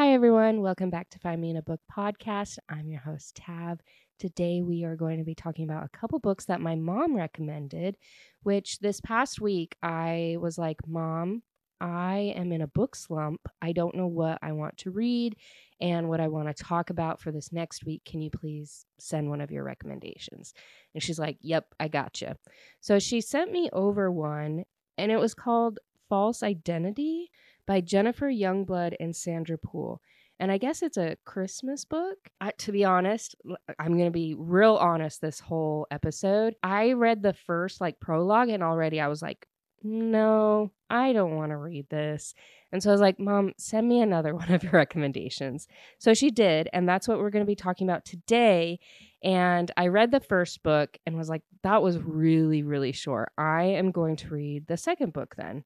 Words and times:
Hi, 0.00 0.14
everyone. 0.14 0.62
Welcome 0.62 0.88
back 0.88 1.10
to 1.10 1.18
Find 1.18 1.42
Me 1.42 1.50
in 1.50 1.58
a 1.58 1.62
Book 1.62 1.82
podcast. 1.94 2.56
I'm 2.70 2.88
your 2.88 3.02
host, 3.02 3.36
Tav. 3.36 3.80
Today, 4.18 4.62
we 4.62 4.82
are 4.82 4.96
going 4.96 5.18
to 5.18 5.26
be 5.26 5.34
talking 5.34 5.68
about 5.68 5.84
a 5.84 5.94
couple 5.94 6.18
books 6.18 6.46
that 6.46 6.62
my 6.62 6.74
mom 6.74 7.14
recommended, 7.14 7.98
which 8.42 8.78
this 8.78 9.02
past 9.02 9.42
week 9.42 9.76
I 9.82 10.38
was 10.40 10.56
like, 10.56 10.78
Mom, 10.86 11.42
I 11.82 12.32
am 12.34 12.50
in 12.50 12.62
a 12.62 12.66
book 12.66 12.96
slump. 12.96 13.42
I 13.60 13.72
don't 13.72 13.94
know 13.94 14.06
what 14.06 14.38
I 14.40 14.52
want 14.52 14.78
to 14.78 14.90
read 14.90 15.36
and 15.82 16.08
what 16.08 16.18
I 16.18 16.28
want 16.28 16.48
to 16.48 16.64
talk 16.64 16.88
about 16.88 17.20
for 17.20 17.30
this 17.30 17.52
next 17.52 17.84
week. 17.84 18.00
Can 18.06 18.22
you 18.22 18.30
please 18.30 18.86
send 18.98 19.28
one 19.28 19.42
of 19.42 19.50
your 19.50 19.64
recommendations? 19.64 20.54
And 20.94 21.02
she's 21.02 21.18
like, 21.18 21.36
Yep, 21.42 21.74
I 21.78 21.88
got 21.88 22.22
you. 22.22 22.32
So 22.80 22.98
she 23.00 23.20
sent 23.20 23.52
me 23.52 23.68
over 23.74 24.10
one, 24.10 24.64
and 24.96 25.12
it 25.12 25.18
was 25.18 25.34
called 25.34 25.78
False 26.08 26.42
Identity 26.42 27.30
by 27.66 27.80
Jennifer 27.80 28.30
Youngblood 28.30 28.94
and 29.00 29.14
Sandra 29.14 29.58
Poole. 29.58 30.00
And 30.38 30.50
I 30.50 30.56
guess 30.56 30.82
it's 30.82 30.96
a 30.96 31.18
Christmas 31.26 31.84
book. 31.84 32.16
I, 32.40 32.52
to 32.58 32.72
be 32.72 32.84
honest, 32.84 33.36
I'm 33.78 33.92
going 33.92 34.06
to 34.06 34.10
be 34.10 34.34
real 34.38 34.76
honest 34.76 35.20
this 35.20 35.38
whole 35.38 35.86
episode. 35.90 36.54
I 36.62 36.92
read 36.92 37.22
the 37.22 37.34
first 37.34 37.80
like 37.80 38.00
prologue 38.00 38.48
and 38.48 38.62
already 38.62 39.00
I 39.00 39.08
was 39.08 39.20
like, 39.20 39.46
no, 39.82 40.70
I 40.88 41.12
don't 41.12 41.36
want 41.36 41.50
to 41.50 41.56
read 41.56 41.88
this. 41.90 42.34
And 42.72 42.82
so 42.82 42.90
I 42.90 42.92
was 42.92 43.00
like, 43.00 43.18
Mom, 43.18 43.52
send 43.58 43.88
me 43.88 44.00
another 44.00 44.34
one 44.36 44.50
of 44.50 44.62
your 44.62 44.72
recommendations. 44.72 45.68
So 45.98 46.14
she 46.14 46.30
did. 46.30 46.68
And 46.72 46.88
that's 46.88 47.06
what 47.06 47.18
we're 47.18 47.30
going 47.30 47.44
to 47.44 47.50
be 47.50 47.56
talking 47.56 47.88
about 47.88 48.04
today. 48.04 48.80
And 49.22 49.70
I 49.76 49.88
read 49.88 50.10
the 50.10 50.20
first 50.20 50.62
book 50.62 50.96
and 51.04 51.16
was 51.16 51.28
like, 51.28 51.42
that 51.62 51.82
was 51.82 51.98
really, 51.98 52.62
really 52.62 52.92
short. 52.92 53.32
I 53.36 53.64
am 53.64 53.90
going 53.90 54.16
to 54.16 54.34
read 54.34 54.66
the 54.66 54.76
second 54.78 55.12
book 55.12 55.34
then. 55.36 55.64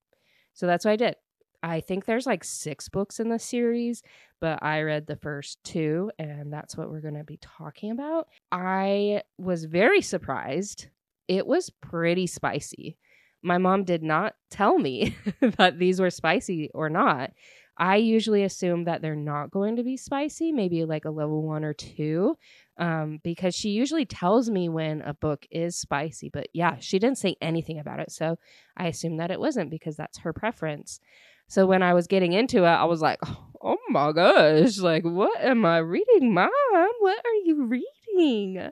So 0.55 0.67
that's 0.67 0.84
what 0.84 0.92
I 0.92 0.97
did. 0.97 1.17
I 1.65 1.81
think 1.81 2.05
there's 2.05 2.27
like 2.27 2.45
six 2.45 2.91
books 2.91 3.19
in 3.19 3.31
the 3.31 3.39
series, 3.39 4.03
but 4.39 4.63
I 4.63 4.83
read 4.83 5.07
the 5.07 5.17
first 5.17 5.65
two, 5.65 6.11
and 6.19 6.53
that's 6.53 6.77
what 6.77 6.91
we're 6.91 7.01
going 7.01 7.17
to 7.17 7.25
be 7.25 7.39
talking 7.39 7.91
about. 7.91 8.29
I 8.53 9.23
was 9.39 9.65
very 9.65 10.03
surprised. 10.03 10.89
It 11.27 11.47
was 11.47 11.71
pretty 11.71 12.27
spicy. 12.27 12.98
My 13.43 13.56
mom 13.56 13.84
did 13.84 14.03
not 14.03 14.34
tell 14.51 14.79
me 14.79 15.17
that 15.41 15.79
these 15.79 16.01
were 16.01 16.11
spicy 16.11 16.69
or 16.75 16.91
not. 16.91 17.31
I 17.78 17.97
usually 17.97 18.45
assume 18.45 18.84
that 18.84 19.01
they're 19.01 19.17
not 19.17 19.51
going 19.51 19.77
to 19.77 19.83
be 19.83 19.97
spicy, 19.97 20.53
maybe 20.53 20.84
like 20.84 21.06
a 21.06 21.11
level 21.11 21.43
one 21.43 21.65
or 21.65 21.73
two, 21.73 22.37
um, 22.77 23.21
because 23.25 23.55
she 23.55 23.71
usually 23.71 24.05
tells 24.05 24.51
me 24.51 24.69
when 24.69 25.01
a 25.01 25.15
book 25.15 25.47
is 25.51 25.77
spicy. 25.77 26.28
But 26.28 26.49
yeah, 26.53 26.77
she 26.78 26.99
didn't 26.99 27.19
say 27.19 27.37
anything 27.41 27.78
about 27.78 28.01
it. 28.01 28.12
So 28.12 28.37
I 28.77 28.89
assume 28.89 29.17
that 29.17 29.31
it 29.31 29.41
wasn't 29.41 29.71
because 29.71 29.97
that's 29.97 30.19
her 30.19 30.34
preference. 30.34 31.01
So 31.47 31.67
when 31.67 31.83
I 31.83 31.95
was 31.95 32.06
getting 32.06 32.33
into 32.33 32.64
it, 32.64 32.69
I 32.69 32.84
was 32.84 33.00
like, 33.00 33.19
oh 33.62 33.78
my 33.89 34.12
gosh, 34.12 34.78
like, 34.78 35.05
what 35.05 35.41
am 35.41 35.64
I 35.64 35.78
reading, 35.78 36.33
mom? 36.34 36.50
What 37.00 37.19
are 37.25 37.34
you 37.45 37.64
reading? 37.64 38.70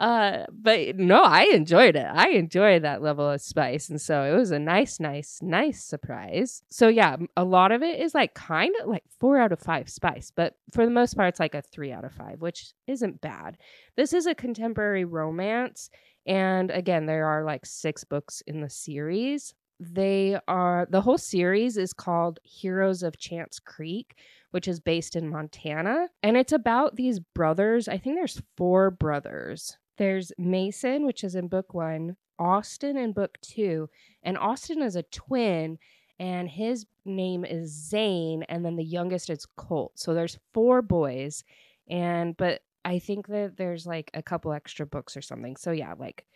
Uh, 0.00 0.46
but 0.50 0.96
no, 0.96 1.22
I 1.22 1.42
enjoyed 1.52 1.94
it. 1.94 2.06
I 2.06 2.30
enjoyed 2.30 2.82
that 2.82 3.02
level 3.02 3.28
of 3.28 3.42
spice. 3.42 3.90
And 3.90 4.00
so 4.00 4.22
it 4.22 4.34
was 4.34 4.50
a 4.50 4.58
nice, 4.58 4.98
nice, 4.98 5.40
nice 5.42 5.84
surprise. 5.84 6.62
So 6.70 6.88
yeah, 6.88 7.16
a 7.36 7.44
lot 7.44 7.70
of 7.70 7.82
it 7.82 8.00
is 8.00 8.14
like 8.14 8.32
kind 8.32 8.74
of 8.80 8.88
like 8.88 9.04
four 9.18 9.38
out 9.38 9.52
of 9.52 9.60
five 9.60 9.90
spice, 9.90 10.32
but 10.34 10.54
for 10.72 10.86
the 10.86 10.90
most 10.90 11.16
part, 11.16 11.28
it's 11.28 11.40
like 11.40 11.54
a 11.54 11.60
three 11.60 11.92
out 11.92 12.06
of 12.06 12.12
five, 12.12 12.40
which 12.40 12.72
isn't 12.86 13.20
bad. 13.20 13.58
This 13.96 14.14
is 14.14 14.24
a 14.24 14.34
contemporary 14.34 15.04
romance. 15.04 15.90
And 16.24 16.70
again, 16.70 17.04
there 17.04 17.26
are 17.26 17.44
like 17.44 17.66
six 17.66 18.02
books 18.02 18.42
in 18.46 18.62
the 18.62 18.70
series 18.70 19.54
they 19.80 20.38
are 20.46 20.86
the 20.90 21.00
whole 21.00 21.18
series 21.18 21.76
is 21.78 21.92
called 21.94 22.38
Heroes 22.44 23.02
of 23.02 23.18
Chance 23.18 23.58
Creek, 23.60 24.14
which 24.50 24.68
is 24.68 24.78
based 24.78 25.16
in 25.16 25.28
Montana, 25.28 26.08
and 26.22 26.36
it's 26.36 26.52
about 26.52 26.96
these 26.96 27.18
brothers. 27.18 27.88
I 27.88 27.96
think 27.96 28.16
there's 28.16 28.42
four 28.56 28.90
brothers. 28.90 29.78
There's 29.96 30.32
Mason, 30.38 31.06
which 31.06 31.24
is 31.24 31.34
in 31.34 31.48
book 31.48 31.74
1, 31.74 32.16
Austin 32.38 32.96
in 32.96 33.12
book 33.12 33.38
2, 33.42 33.88
and 34.22 34.38
Austin 34.38 34.82
is 34.82 34.96
a 34.96 35.02
twin 35.04 35.78
and 36.18 36.48
his 36.50 36.84
name 37.06 37.46
is 37.46 37.70
Zane 37.70 38.44
and 38.44 38.64
then 38.64 38.76
the 38.76 38.84
youngest 38.84 39.30
is 39.30 39.46
Colt. 39.56 39.92
So 39.96 40.12
there's 40.12 40.38
four 40.52 40.82
boys 40.82 41.44
and 41.88 42.36
but 42.36 42.60
I 42.84 42.98
think 42.98 43.26
that 43.28 43.56
there's 43.56 43.86
like 43.86 44.10
a 44.14 44.22
couple 44.22 44.52
extra 44.52 44.86
books 44.86 45.16
or 45.16 45.22
something. 45.22 45.56
So 45.56 45.70
yeah, 45.70 45.94
like 45.98 46.26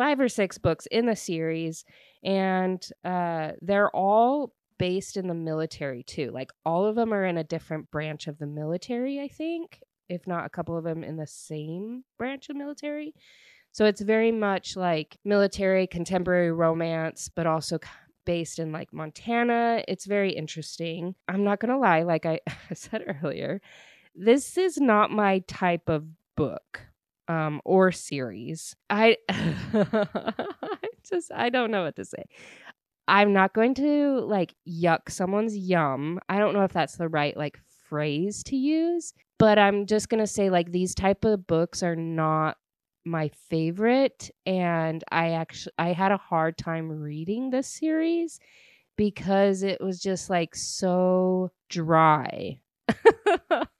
five 0.00 0.18
or 0.18 0.30
six 0.30 0.56
books 0.56 0.86
in 0.86 1.04
the 1.04 1.14
series, 1.14 1.84
and 2.24 2.88
uh, 3.04 3.50
they're 3.60 3.94
all 3.94 4.54
based 4.78 5.18
in 5.18 5.28
the 5.28 5.34
military 5.34 6.02
too. 6.02 6.30
Like 6.32 6.50
all 6.64 6.86
of 6.86 6.96
them 6.96 7.12
are 7.12 7.26
in 7.26 7.36
a 7.36 7.44
different 7.44 7.90
branch 7.90 8.26
of 8.26 8.38
the 8.38 8.46
military, 8.46 9.20
I 9.20 9.28
think, 9.28 9.82
if 10.08 10.26
not 10.26 10.46
a 10.46 10.48
couple 10.48 10.74
of 10.74 10.84
them 10.84 11.04
in 11.04 11.18
the 11.18 11.26
same 11.26 12.02
branch 12.16 12.48
of 12.48 12.56
military. 12.56 13.12
So 13.72 13.84
it's 13.84 14.00
very 14.00 14.32
much 14.32 14.74
like 14.74 15.18
military 15.22 15.86
contemporary 15.86 16.50
romance, 16.50 17.28
but 17.36 17.46
also 17.46 17.78
based 18.24 18.58
in 18.58 18.72
like 18.72 18.94
Montana. 18.94 19.84
It's 19.86 20.06
very 20.06 20.32
interesting. 20.32 21.14
I'm 21.28 21.44
not 21.44 21.60
going 21.60 21.72
to 21.72 21.78
lie, 21.78 22.04
like 22.04 22.24
I 22.26 22.40
said 22.72 23.04
earlier, 23.22 23.60
this 24.14 24.56
is 24.56 24.78
not 24.78 25.10
my 25.10 25.40
type 25.40 25.90
of 25.90 26.06
book 26.36 26.86
um, 27.30 27.60
or 27.64 27.92
series. 27.92 28.74
I, 28.90 29.16
just 31.08 31.30
I 31.32 31.48
don't 31.48 31.70
know 31.70 31.84
what 31.84 31.94
to 31.96 32.04
say. 32.04 32.24
I'm 33.06 33.32
not 33.32 33.54
going 33.54 33.74
to 33.74 34.20
like 34.20 34.54
yuck 34.68 35.08
someone's 35.08 35.56
yum. 35.56 36.18
I 36.28 36.38
don't 36.38 36.54
know 36.54 36.64
if 36.64 36.72
that's 36.72 36.96
the 36.96 37.08
right 37.08 37.36
like 37.36 37.58
phrase 37.88 38.42
to 38.44 38.56
use, 38.56 39.12
but 39.38 39.58
I'm 39.58 39.86
just 39.86 40.08
going 40.08 40.20
to 40.20 40.26
say 40.26 40.50
like 40.50 40.72
these 40.72 40.94
type 40.94 41.24
of 41.24 41.46
books 41.46 41.82
are 41.84 41.96
not 41.96 42.56
my 43.04 43.30
favorite 43.48 44.30
and 44.44 45.02
I 45.10 45.30
actually 45.30 45.72
I 45.78 45.92
had 45.92 46.12
a 46.12 46.18
hard 46.18 46.58
time 46.58 46.90
reading 46.90 47.50
this 47.50 47.66
series 47.66 48.38
because 48.96 49.62
it 49.62 49.80
was 49.80 50.00
just 50.00 50.28
like 50.30 50.54
so 50.56 51.52
dry. 51.68 52.60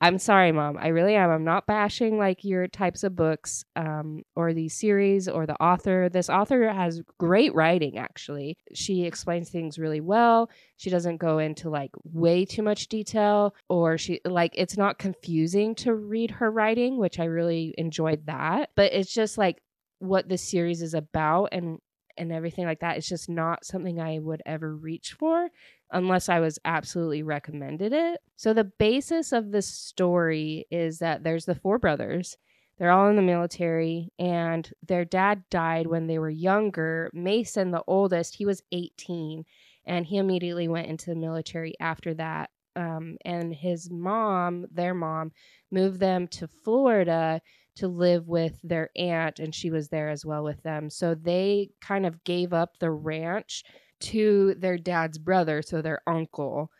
I'm 0.00 0.18
sorry, 0.18 0.52
mom. 0.52 0.78
I 0.78 0.88
really 0.88 1.14
am. 1.14 1.30
I'm 1.30 1.44
not 1.44 1.66
bashing 1.66 2.18
like 2.18 2.44
your 2.44 2.66
types 2.66 3.04
of 3.04 3.14
books 3.14 3.64
um, 3.76 4.22
or 4.34 4.52
the 4.52 4.68
series 4.68 5.28
or 5.28 5.46
the 5.46 5.60
author. 5.62 6.08
This 6.08 6.30
author 6.30 6.68
has 6.68 7.02
great 7.18 7.54
writing, 7.54 7.98
actually. 7.98 8.56
She 8.74 9.04
explains 9.04 9.50
things 9.50 9.78
really 9.78 10.00
well. 10.00 10.50
She 10.76 10.90
doesn't 10.90 11.18
go 11.18 11.38
into 11.38 11.70
like 11.70 11.90
way 12.04 12.44
too 12.44 12.62
much 12.62 12.88
detail, 12.88 13.54
or 13.68 13.98
she 13.98 14.20
like 14.24 14.52
it's 14.54 14.76
not 14.76 14.98
confusing 14.98 15.74
to 15.76 15.94
read 15.94 16.30
her 16.32 16.50
writing, 16.50 16.98
which 16.98 17.18
I 17.18 17.24
really 17.24 17.74
enjoyed 17.78 18.26
that. 18.26 18.70
But 18.74 18.92
it's 18.92 19.12
just 19.12 19.38
like 19.38 19.62
what 19.98 20.28
this 20.28 20.42
series 20.42 20.82
is 20.82 20.94
about 20.94 21.50
and 21.52 21.78
and 22.22 22.32
everything 22.32 22.64
like 22.64 22.80
that. 22.80 22.96
It's 22.96 23.08
just 23.08 23.28
not 23.28 23.64
something 23.64 24.00
I 24.00 24.18
would 24.18 24.42
ever 24.46 24.74
reach 24.74 25.12
for 25.18 25.48
unless 25.90 26.28
I 26.28 26.40
was 26.40 26.58
absolutely 26.64 27.22
recommended 27.22 27.92
it. 27.92 28.20
So 28.36 28.54
the 28.54 28.64
basis 28.64 29.32
of 29.32 29.50
the 29.50 29.62
story 29.62 30.66
is 30.70 30.98
that 31.00 31.22
there's 31.22 31.44
the 31.44 31.54
four 31.54 31.78
brothers. 31.78 32.36
They're 32.78 32.90
all 32.90 33.08
in 33.08 33.16
the 33.16 33.22
military 33.22 34.10
and 34.18 34.68
their 34.86 35.04
dad 35.04 35.42
died 35.50 35.86
when 35.86 36.06
they 36.06 36.18
were 36.18 36.30
younger. 36.30 37.10
Mason, 37.12 37.70
the 37.70 37.84
oldest, 37.86 38.36
he 38.36 38.46
was 38.46 38.62
18 38.72 39.44
and 39.84 40.06
he 40.06 40.16
immediately 40.16 40.68
went 40.68 40.88
into 40.88 41.10
the 41.10 41.16
military 41.16 41.74
after 41.80 42.14
that. 42.14 42.50
Um, 42.74 43.18
and 43.24 43.54
his 43.54 43.90
mom, 43.90 44.66
their 44.72 44.94
mom, 44.94 45.32
moved 45.70 46.00
them 46.00 46.26
to 46.28 46.48
Florida 46.48 47.42
to 47.76 47.88
live 47.88 48.28
with 48.28 48.58
their 48.62 48.90
aunt, 48.96 49.38
and 49.38 49.54
she 49.54 49.70
was 49.70 49.88
there 49.88 50.08
as 50.08 50.24
well 50.24 50.44
with 50.44 50.62
them. 50.62 50.90
So 50.90 51.14
they 51.14 51.70
kind 51.80 52.06
of 52.06 52.22
gave 52.24 52.52
up 52.52 52.78
the 52.78 52.90
ranch 52.90 53.64
to 54.00 54.54
their 54.58 54.76
dad's 54.76 55.18
brother, 55.18 55.62
so 55.62 55.80
their 55.80 56.02
uncle. 56.06 56.70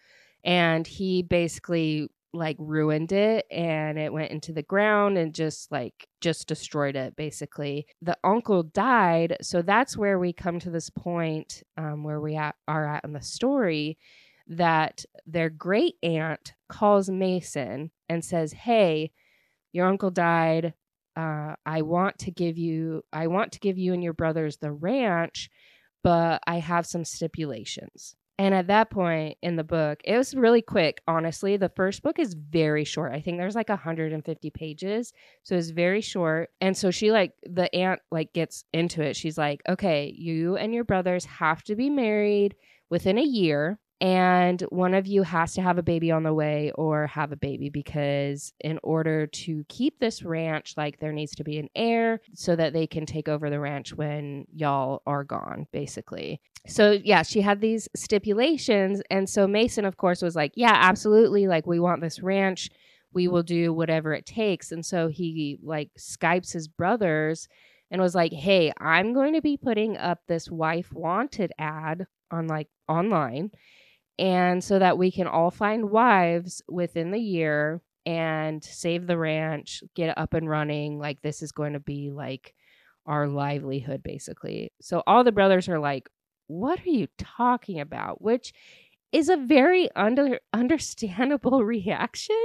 And 0.45 0.87
he 0.87 1.23
basically 1.23 2.09
like 2.35 2.57
ruined 2.59 3.13
it 3.13 3.47
and 3.51 3.99
it 3.99 4.13
went 4.13 4.31
into 4.31 4.53
the 4.53 4.63
ground 4.63 5.19
and 5.19 5.35
just 5.35 5.71
like 5.71 6.09
just 6.21 6.49
destroyed 6.49 6.97
it 6.97 7.15
basically 7.15 7.87
the 8.01 8.17
uncle 8.25 8.63
died 8.63 9.37
so 9.43 9.61
that's 9.61 9.97
where 9.97 10.19
we 10.19 10.33
come 10.33 10.59
to 10.59 10.71
this 10.71 10.89
point 10.89 11.63
um, 11.77 12.03
where 12.03 12.21
we 12.21 12.35
at, 12.35 12.55
are 12.67 12.87
at 12.87 13.05
in 13.05 13.13
the 13.13 13.21
story 13.21 13.99
that 14.47 15.05
their 15.27 15.51
great 15.51 15.97
aunt 16.03 16.55
calls 16.69 17.11
mason 17.11 17.91
and 18.09 18.25
says 18.25 18.53
hey 18.53 19.11
your 19.73 19.87
uncle 19.87 20.11
died 20.11 20.73
uh, 21.17 21.55
i 21.67 21.83
want 21.83 22.19
to 22.19 22.31
give 22.31 22.59
you 22.59 23.03
i 23.13 23.27
want 23.27 23.53
to 23.53 23.61
give 23.61 23.79
you 23.79 23.93
and 23.93 24.03
your 24.03 24.15
brothers 24.15 24.57
the 24.59 24.73
ranch 24.73 25.51
but 26.03 26.43
I 26.47 26.59
have 26.59 26.87
some 26.87 27.05
stipulations. 27.05 28.17
And 28.39 28.55
at 28.55 28.67
that 28.69 28.91
point 28.91 29.37
in 29.43 29.57
the 29.57 29.63
book, 29.63 30.01
it 30.05 30.17
was 30.17 30.35
really 30.35 30.63
quick, 30.63 31.01
honestly. 31.07 31.57
The 31.57 31.69
first 31.69 32.03
book 32.03 32.19
is 32.19 32.35
very 32.35 32.83
short. 32.83 33.13
I 33.13 33.21
think 33.21 33.39
there's 33.39 33.55
like 33.55 33.69
150 33.69 34.51
pages. 34.51 35.13
So 35.45 35.55
it's 35.55 35.71
very 35.71 36.01
short. 36.01 36.51
And 36.61 36.77
so 36.77 36.91
she 36.91 37.13
like 37.13 37.33
the 37.45 37.73
aunt 37.75 38.01
like 38.11 38.33
gets 38.33 38.65
into 38.73 39.03
it. 39.03 39.17
She's 39.17 39.39
like, 39.39 39.61
"Okay, 39.69 40.13
you 40.17 40.57
and 40.57 40.75
your 40.75 40.83
brothers 40.83 41.25
have 41.27 41.63
to 41.65 41.77
be 41.77 41.89
married 41.91 42.57
within 42.91 43.19
a 43.19 43.23
year 43.23 43.79
and 44.03 44.61
one 44.63 44.95
of 44.95 45.07
you 45.07 45.23
has 45.23 45.55
to 45.55 45.63
have 45.63 45.79
a 45.79 45.83
baby 45.83 46.11
on 46.11 46.25
the 46.25 46.35
way 46.35 46.73
or 46.75 47.07
have 47.07 47.31
a 47.31 47.37
baby 47.37 47.71
because 47.71 48.53
in 48.59 48.81
order 48.83 49.29
to 49.29 49.65
keep 49.69 50.01
this 50.01 50.25
ranch 50.25 50.75
like 50.77 50.99
there 50.99 51.13
needs 51.13 51.37
to 51.37 51.45
be 51.45 51.57
an 51.59 51.69
heir 51.77 52.21
so 52.35 52.57
that 52.57 52.73
they 52.73 52.89
can 52.89 53.07
take 53.07 53.29
over 53.29 53.49
the 53.49 53.61
ranch 53.61 53.95
when 53.95 54.45
y'all 54.53 55.03
are 55.07 55.23
gone 55.23 55.69
basically. 55.71 56.41
So 56.67 56.99
yeah 57.05 57.23
she 57.23 57.43
had 57.43 57.61
these 57.61 57.89
stipulations. 57.95 59.03
And 59.09 59.31
so 59.31 59.47
mason 59.47 59.85
of 59.85 59.97
course 59.97 60.21
was 60.21 60.35
like 60.35 60.51
yeah 60.57 60.75
absolutely. 60.75 61.47
Like 61.47 61.69
we 61.69 61.79
want 61.79 62.03
this 62.03 62.21
ranch. 62.21 62.71
We 63.13 63.29
will 63.29 63.45
do 63.45 63.73
whatever 63.73 64.13
it 64.13 64.27
takes. 64.27 64.73
And 64.73 64.85
so 64.85 65.07
he 65.07 65.61
like 65.63 65.91
skypes 65.97 66.53
his 66.53 66.67
brothers 66.67 67.47
and 67.93 68.01
was 68.01 68.15
like 68.15 68.33
hey 68.33 68.73
i'm 68.79 69.13
going 69.13 69.35
to 69.35 69.43
be 69.43 69.59
putting 69.59 69.99
up 69.99 70.19
this 70.27 70.51
wife 70.51 70.91
wanted 70.95 71.53
ad 71.59 72.07
on 72.31 72.47
like 72.49 72.69
online 72.89 73.51
and 74.19 74.63
so 74.63 74.79
that 74.79 74.99
we 74.99 75.11
can 75.11 75.27
all 75.27 75.51
find 75.51 75.91
wives 75.91 76.63
within 76.69 77.11
the 77.11 77.21
year 77.21 77.81
and 78.05 78.63
save 78.63 79.07
the 79.07 79.17
ranch, 79.19 79.83
get 79.95 80.17
up 80.19 80.35
and 80.35 80.49
running. 80.49 80.99
Like 80.99 81.23
this 81.23 81.43
is 81.43 81.53
going 81.53 81.75
to 81.75 81.81
be 81.81 82.11
like 82.11 82.55
our 83.07 83.29
livelihood 83.29 84.03
basically. 84.03 84.73
So 84.81 85.03
all 85.07 85.25
the 85.25 85.33
brothers 85.33 85.69
are 85.69 85.79
like, 85.79 86.09
"What 86.47 86.81
are 86.81 86.91
you 86.91 87.09
talking 87.19 87.81
about?" 87.81 88.23
which 88.23 88.53
is 89.13 89.29
a 89.29 89.37
very 89.37 89.91
under 89.97 90.41
understandable 90.53 91.65
reaction 91.65 92.37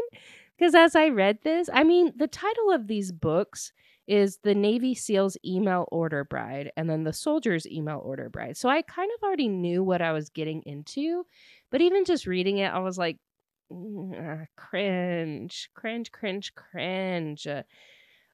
because 0.57 0.75
as 0.75 0.95
I 0.95 1.09
read 1.09 1.39
this, 1.43 1.69
I 1.73 1.83
mean, 1.83 2.13
the 2.15 2.27
title 2.27 2.71
of 2.71 2.87
these 2.87 3.11
books 3.11 3.71
is 4.07 4.39
the 4.43 4.55
Navy 4.55 4.95
SEALs 4.95 5.37
email 5.45 5.87
order 5.91 6.23
bride 6.23 6.71
and 6.77 6.89
then 6.89 7.03
the 7.03 7.13
soldiers 7.13 7.67
email 7.67 8.01
order 8.03 8.29
bride. 8.29 8.57
So 8.57 8.69
I 8.69 8.81
kind 8.81 9.11
of 9.17 9.23
already 9.23 9.49
knew 9.49 9.83
what 9.83 10.01
I 10.01 10.13
was 10.13 10.29
getting 10.29 10.63
into 10.65 11.25
but 11.71 11.81
even 11.81 12.05
just 12.05 12.25
reading 12.27 12.59
it, 12.59 12.71
I 12.71 12.79
was 12.79 12.97
like, 12.97 13.17
mm, 13.71 14.47
cringe, 14.55 15.69
cringe, 15.73 16.11
cringe, 16.11 16.53
cringe. 16.55 17.47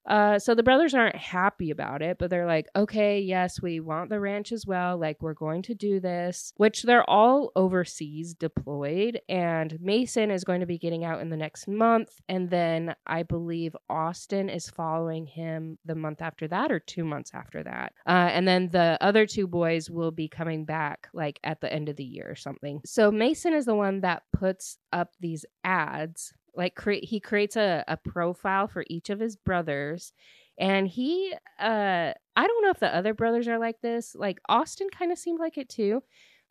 Uh, 0.06 0.38
so 0.38 0.54
the 0.54 0.62
brothers 0.62 0.94
aren't 0.94 1.16
happy 1.16 1.70
about 1.70 2.02
it, 2.02 2.18
but 2.18 2.30
they're 2.30 2.46
like, 2.46 2.66
okay, 2.76 3.20
yes, 3.20 3.60
we 3.60 3.80
want 3.80 4.10
the 4.10 4.20
ranch 4.20 4.52
as 4.52 4.66
well. 4.66 4.98
Like, 4.98 5.20
we're 5.20 5.34
going 5.34 5.62
to 5.62 5.74
do 5.74 6.00
this, 6.00 6.52
which 6.56 6.82
they're 6.82 7.08
all 7.08 7.52
overseas 7.56 8.34
deployed. 8.34 9.20
And 9.28 9.78
Mason 9.80 10.30
is 10.30 10.44
going 10.44 10.60
to 10.60 10.66
be 10.66 10.78
getting 10.78 11.04
out 11.04 11.20
in 11.20 11.30
the 11.30 11.36
next 11.36 11.66
month. 11.68 12.10
And 12.28 12.50
then 12.50 12.94
I 13.06 13.22
believe 13.22 13.76
Austin 13.88 14.48
is 14.48 14.68
following 14.68 15.26
him 15.26 15.78
the 15.84 15.94
month 15.94 16.20
after 16.20 16.48
that 16.48 16.70
or 16.70 16.80
two 16.80 17.04
months 17.04 17.30
after 17.34 17.62
that. 17.62 17.92
Uh, 18.06 18.28
and 18.32 18.46
then 18.46 18.68
the 18.70 18.98
other 19.00 19.26
two 19.26 19.46
boys 19.46 19.90
will 19.90 20.10
be 20.10 20.28
coming 20.28 20.64
back 20.64 21.08
like 21.12 21.40
at 21.44 21.60
the 21.60 21.72
end 21.72 21.88
of 21.88 21.96
the 21.96 22.04
year 22.04 22.26
or 22.28 22.36
something. 22.36 22.80
So 22.84 23.10
Mason 23.10 23.54
is 23.54 23.64
the 23.64 23.74
one 23.74 24.00
that 24.00 24.22
puts 24.32 24.78
up 24.92 25.12
these 25.20 25.44
ads 25.64 26.34
like 26.56 26.74
cre- 26.74 27.02
he 27.02 27.20
creates 27.20 27.56
a, 27.56 27.84
a 27.88 27.96
profile 27.96 28.66
for 28.68 28.84
each 28.88 29.10
of 29.10 29.20
his 29.20 29.36
brothers 29.36 30.12
and 30.58 30.86
he 30.88 31.32
uh 31.60 32.12
i 32.36 32.46
don't 32.46 32.62
know 32.62 32.70
if 32.70 32.80
the 32.80 32.94
other 32.94 33.14
brothers 33.14 33.48
are 33.48 33.58
like 33.58 33.80
this 33.80 34.14
like 34.14 34.38
austin 34.48 34.88
kind 34.90 35.12
of 35.12 35.18
seemed 35.18 35.40
like 35.40 35.58
it 35.58 35.68
too 35.68 36.02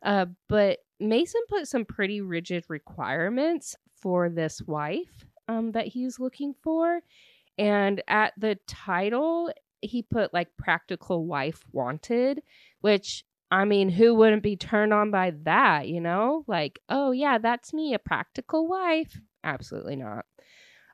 uh 0.04 0.26
but 0.48 0.78
mason 1.00 1.40
put 1.48 1.66
some 1.66 1.84
pretty 1.84 2.20
rigid 2.20 2.64
requirements 2.68 3.74
for 4.00 4.28
this 4.28 4.60
wife 4.62 5.24
um 5.48 5.72
that 5.72 5.86
he's 5.86 6.20
looking 6.20 6.54
for 6.62 7.00
and 7.56 8.02
at 8.08 8.32
the 8.36 8.58
title 8.66 9.50
he 9.80 10.02
put 10.02 10.34
like 10.34 10.48
practical 10.58 11.26
wife 11.26 11.62
wanted 11.72 12.42
which 12.80 13.24
I 13.50 13.64
mean, 13.66 13.88
who 13.88 14.14
wouldn't 14.14 14.42
be 14.42 14.56
turned 14.56 14.92
on 14.92 15.12
by 15.12 15.32
that, 15.44 15.86
you 15.86 16.00
know? 16.00 16.44
Like, 16.48 16.80
oh, 16.88 17.12
yeah, 17.12 17.38
that's 17.38 17.72
me, 17.72 17.94
a 17.94 18.00
practical 18.00 18.66
wife. 18.66 19.20
Absolutely 19.44 19.96
not. 19.96 20.26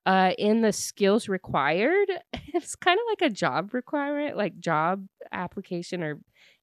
Uh, 0.06 0.32
in 0.38 0.62
the 0.62 0.72
skills 0.72 1.28
required, 1.28 2.10
it's 2.54 2.76
kind 2.76 2.98
of 2.98 3.04
like 3.10 3.30
a 3.30 3.34
job 3.34 3.74
requirement, 3.74 4.36
like 4.36 4.60
job 4.60 5.06
application 5.32 6.02
or 6.02 6.20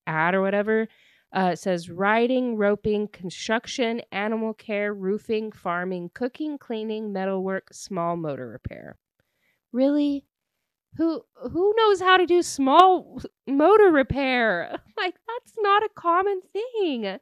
ad 0.07 0.35
or 0.35 0.41
whatever. 0.41 0.87
Uh, 1.35 1.51
it 1.53 1.59
says 1.59 1.89
riding, 1.89 2.57
roping, 2.57 3.07
construction, 3.09 4.01
animal 4.11 4.53
care, 4.53 4.93
roofing, 4.93 5.51
farming, 5.51 6.11
cooking, 6.13 6.57
cleaning, 6.57 7.13
metalwork, 7.13 7.73
small 7.73 8.17
motor 8.17 8.49
repair. 8.49 8.97
Really? 9.71 10.25
Who 10.97 11.23
who 11.51 11.73
knows 11.77 12.01
how 12.01 12.17
to 12.17 12.25
do 12.25 12.41
small 12.43 13.21
motor 13.47 13.91
repair? 13.91 14.79
Like 14.97 15.15
that's 15.27 15.53
not 15.59 15.83
a 15.83 15.89
common 15.95 16.41
thing. 16.53 17.19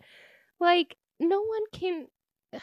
Like 0.59 0.97
no 1.19 1.41
one 1.41 1.63
can 1.73 2.07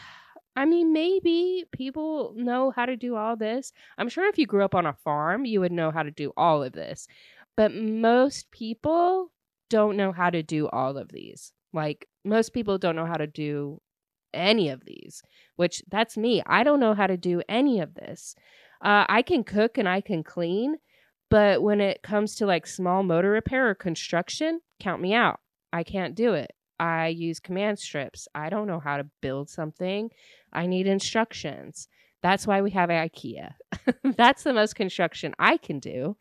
I 0.55 0.65
mean, 0.67 0.93
maybe 0.93 1.65
people 1.73 2.35
know 2.37 2.71
how 2.71 2.87
to 2.87 2.97
do 2.97 3.17
all 3.17 3.37
this. 3.37 3.73
I'm 3.97 4.09
sure 4.09 4.29
if 4.29 4.39
you 4.39 4.47
grew 4.47 4.65
up 4.65 4.75
on 4.75 4.87
a 4.87 4.93
farm, 4.93 5.45
you 5.47 5.61
would 5.61 5.73
know 5.73 5.91
how 5.91 6.03
to 6.03 6.11
do 6.11 6.33
all 6.37 6.63
of 6.63 6.73
this. 6.73 7.09
But 7.57 7.75
most 7.75 8.51
people 8.51 9.33
don't 9.71 9.97
know 9.97 10.13
how 10.13 10.31
to 10.31 10.43
do 10.43 10.69
all 10.69 10.99
of 10.99 11.09
these. 11.11 11.53
Like, 11.73 12.07
most 12.25 12.53
people 12.53 12.79
don't 12.79 12.97
know 12.97 13.07
how 13.07 13.17
to 13.17 13.27
do 13.27 13.81
any 14.35 14.69
of 14.69 14.85
these, 14.85 15.23
which 15.57 15.83
that's 15.91 16.17
me. 16.17 16.43
I 16.47 16.65
don't 16.65 16.81
know 16.81 16.95
how 16.95 17.07
to 17.07 17.17
do 17.17 17.43
any 17.49 17.81
of 17.81 17.95
this. 17.95 18.35
Uh, 18.83 19.05
I 19.09 19.23
can 19.23 19.45
cook 19.45 19.79
and 19.79 19.89
I 19.89 20.01
can 20.01 20.23
clean, 20.23 20.77
but 21.31 21.63
when 21.63 21.81
it 21.81 22.03
comes 22.03 22.35
to 22.37 22.47
like 22.47 22.67
small 22.67 23.03
motor 23.03 23.31
repair 23.31 23.71
or 23.71 23.75
construction, 23.75 24.61
count 24.81 25.01
me 25.01 25.15
out. 25.15 25.41
I 25.73 25.83
can't 25.83 26.15
do 26.15 26.35
it. 26.35 26.53
I 26.79 27.09
use 27.09 27.41
command 27.41 27.79
strips. 27.79 28.29
I 28.35 28.49
don't 28.51 28.67
know 28.67 28.81
how 28.81 28.97
to 28.97 29.07
build 29.21 29.51
something. 29.51 30.11
I 30.53 30.67
need 30.67 30.87
instructions. 30.87 31.89
That's 32.23 32.47
why 32.47 32.63
we 32.63 32.71
have 32.71 32.89
IKEA. 32.89 33.53
That's 34.17 34.43
the 34.43 34.53
most 34.53 34.77
construction 34.77 35.35
I 35.39 35.57
can 35.57 35.81
do. 35.81 36.17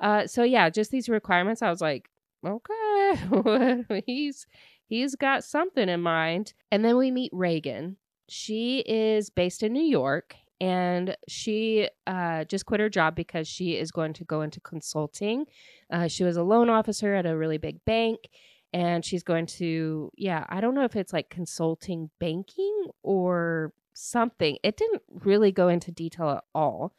Uh, 0.00 0.26
so 0.26 0.42
yeah, 0.42 0.70
just 0.70 0.90
these 0.90 1.08
requirements. 1.08 1.62
I 1.62 1.70
was 1.70 1.80
like, 1.80 2.08
okay, 2.46 4.02
he's 4.06 4.46
he's 4.86 5.14
got 5.14 5.44
something 5.44 5.88
in 5.88 6.00
mind. 6.00 6.52
And 6.70 6.84
then 6.84 6.96
we 6.96 7.10
meet 7.10 7.30
Reagan. 7.32 7.96
She 8.28 8.80
is 8.86 9.30
based 9.30 9.62
in 9.62 9.72
New 9.72 9.82
York, 9.82 10.34
and 10.60 11.16
she 11.28 11.88
uh, 12.06 12.44
just 12.44 12.66
quit 12.66 12.80
her 12.80 12.90
job 12.90 13.14
because 13.14 13.48
she 13.48 13.76
is 13.76 13.90
going 13.90 14.12
to 14.14 14.24
go 14.24 14.42
into 14.42 14.60
consulting. 14.60 15.46
Uh, 15.90 16.08
she 16.08 16.24
was 16.24 16.36
a 16.36 16.42
loan 16.42 16.68
officer 16.68 17.14
at 17.14 17.26
a 17.26 17.36
really 17.36 17.58
big 17.58 17.82
bank, 17.86 18.28
and 18.72 19.04
she's 19.04 19.22
going 19.22 19.46
to 19.46 20.10
yeah 20.16 20.44
i 20.48 20.60
don't 20.60 20.74
know 20.74 20.84
if 20.84 20.96
it's 20.96 21.12
like 21.12 21.30
consulting 21.30 22.10
banking 22.18 22.86
or 23.02 23.72
something 23.94 24.56
it 24.62 24.76
didn't 24.76 25.02
really 25.08 25.52
go 25.52 25.68
into 25.68 25.90
detail 25.90 26.30
at 26.30 26.44
all 26.54 26.94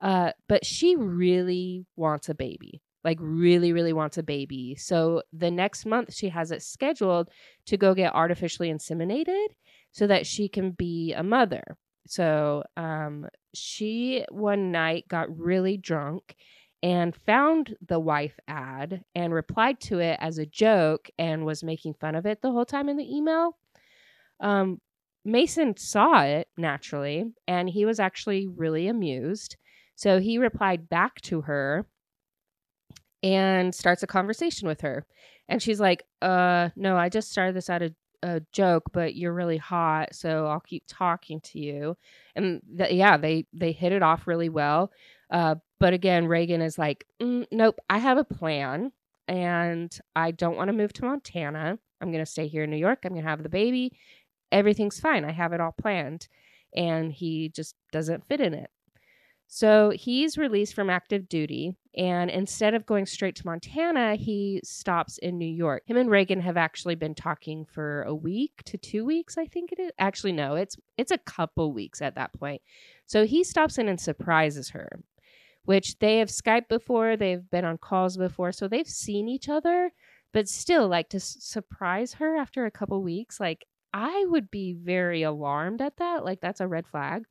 uh, 0.00 0.32
but 0.48 0.66
she 0.66 0.96
really 0.96 1.86
wants 1.94 2.28
a 2.28 2.34
baby 2.34 2.82
like 3.04 3.18
really 3.20 3.72
really 3.72 3.92
wants 3.92 4.18
a 4.18 4.22
baby 4.22 4.74
so 4.74 5.22
the 5.32 5.50
next 5.50 5.86
month 5.86 6.12
she 6.12 6.28
has 6.28 6.50
it 6.50 6.62
scheduled 6.62 7.28
to 7.66 7.76
go 7.76 7.94
get 7.94 8.14
artificially 8.14 8.72
inseminated 8.72 9.46
so 9.92 10.06
that 10.06 10.26
she 10.26 10.48
can 10.48 10.72
be 10.72 11.12
a 11.12 11.22
mother 11.22 11.62
so 12.06 12.64
um, 12.76 13.28
she 13.54 14.24
one 14.30 14.72
night 14.72 15.06
got 15.08 15.38
really 15.38 15.76
drunk 15.76 16.34
and 16.82 17.14
found 17.14 17.76
the 17.86 18.00
wife 18.00 18.38
ad 18.48 19.04
and 19.14 19.32
replied 19.32 19.80
to 19.80 20.00
it 20.00 20.18
as 20.20 20.38
a 20.38 20.46
joke 20.46 21.10
and 21.18 21.46
was 21.46 21.62
making 21.62 21.94
fun 21.94 22.14
of 22.14 22.26
it 22.26 22.42
the 22.42 22.50
whole 22.50 22.64
time 22.64 22.88
in 22.88 22.96
the 22.96 23.16
email. 23.16 23.56
Um, 24.40 24.80
Mason 25.24 25.76
saw 25.76 26.22
it 26.22 26.48
naturally 26.56 27.32
and 27.46 27.68
he 27.68 27.84
was 27.84 28.00
actually 28.00 28.48
really 28.48 28.88
amused. 28.88 29.56
So 29.94 30.18
he 30.18 30.38
replied 30.38 30.88
back 30.88 31.20
to 31.22 31.42
her 31.42 31.86
and 33.22 33.72
starts 33.72 34.02
a 34.02 34.08
conversation 34.08 34.66
with 34.66 34.80
her. 34.80 35.06
And 35.48 35.62
she's 35.62 35.80
like, 35.80 36.04
uh, 36.20 36.70
no, 36.74 36.96
I 36.96 37.08
just 37.08 37.30
started 37.30 37.54
this 37.54 37.70
out 37.70 37.82
of 37.82 37.94
a 38.22 38.40
joke, 38.52 38.84
but 38.92 39.14
you're 39.14 39.32
really 39.32 39.56
hot, 39.56 40.14
so 40.14 40.46
I'll 40.46 40.60
keep 40.60 40.84
talking 40.88 41.40
to 41.40 41.58
you. 41.58 41.96
And 42.36 42.62
th- 42.78 42.92
yeah, 42.92 43.16
they 43.16 43.46
they 43.52 43.72
hit 43.72 43.92
it 43.92 44.02
off 44.02 44.26
really 44.26 44.48
well. 44.48 44.92
Uh, 45.30 45.56
but 45.82 45.94
again, 45.94 46.28
Reagan 46.28 46.62
is 46.62 46.78
like, 46.78 47.04
mm, 47.20 47.44
nope, 47.50 47.80
I 47.90 47.98
have 47.98 48.16
a 48.16 48.22
plan 48.22 48.92
and 49.26 49.92
I 50.14 50.30
don't 50.30 50.56
want 50.56 50.68
to 50.68 50.72
move 50.72 50.92
to 50.92 51.04
Montana. 51.04 51.76
I'm 52.00 52.12
going 52.12 52.24
to 52.24 52.30
stay 52.30 52.46
here 52.46 52.62
in 52.62 52.70
New 52.70 52.76
York. 52.76 53.00
I'm 53.02 53.14
going 53.14 53.24
to 53.24 53.28
have 53.28 53.42
the 53.42 53.48
baby. 53.48 53.98
Everything's 54.52 55.00
fine. 55.00 55.24
I 55.24 55.32
have 55.32 55.52
it 55.52 55.60
all 55.60 55.74
planned. 55.76 56.28
And 56.72 57.12
he 57.12 57.48
just 57.48 57.74
doesn't 57.90 58.28
fit 58.28 58.40
in 58.40 58.54
it. 58.54 58.70
So 59.48 59.90
he's 59.90 60.38
released 60.38 60.72
from 60.72 60.88
active 60.88 61.28
duty. 61.28 61.74
And 61.96 62.30
instead 62.30 62.74
of 62.74 62.86
going 62.86 63.06
straight 63.06 63.34
to 63.36 63.46
Montana, 63.46 64.14
he 64.14 64.60
stops 64.62 65.18
in 65.18 65.36
New 65.36 65.52
York. 65.52 65.82
Him 65.84 65.96
and 65.96 66.08
Reagan 66.08 66.42
have 66.42 66.56
actually 66.56 66.94
been 66.94 67.16
talking 67.16 67.64
for 67.64 68.02
a 68.04 68.14
week 68.14 68.62
to 68.66 68.78
two 68.78 69.04
weeks, 69.04 69.36
I 69.36 69.46
think 69.46 69.72
it 69.72 69.80
is. 69.80 69.90
Actually, 69.98 70.32
no, 70.32 70.54
it's 70.54 70.76
it's 70.96 71.10
a 71.10 71.18
couple 71.18 71.72
weeks 71.72 72.00
at 72.00 72.14
that 72.14 72.32
point. 72.34 72.62
So 73.06 73.26
he 73.26 73.42
stops 73.42 73.78
in 73.78 73.88
and 73.88 74.00
surprises 74.00 74.70
her 74.70 75.02
which 75.64 75.98
they 75.98 76.18
have 76.18 76.28
Skyped 76.28 76.68
before, 76.68 77.16
they've 77.16 77.48
been 77.50 77.64
on 77.64 77.78
calls 77.78 78.16
before, 78.16 78.52
so 78.52 78.68
they've 78.68 78.88
seen 78.88 79.28
each 79.28 79.48
other, 79.48 79.92
but 80.32 80.48
still, 80.48 80.88
like 80.88 81.08
to 81.10 81.18
s- 81.18 81.36
surprise 81.40 82.14
her 82.14 82.36
after 82.36 82.64
a 82.66 82.70
couple 82.70 83.02
weeks, 83.02 83.38
like 83.40 83.66
I 83.92 84.24
would 84.28 84.50
be 84.50 84.72
very 84.72 85.22
alarmed 85.22 85.82
at 85.82 85.96
that. 85.98 86.24
Like, 86.24 86.40
that's 86.40 86.60
a 86.60 86.66
red 86.68 86.86
flag. 86.86 87.24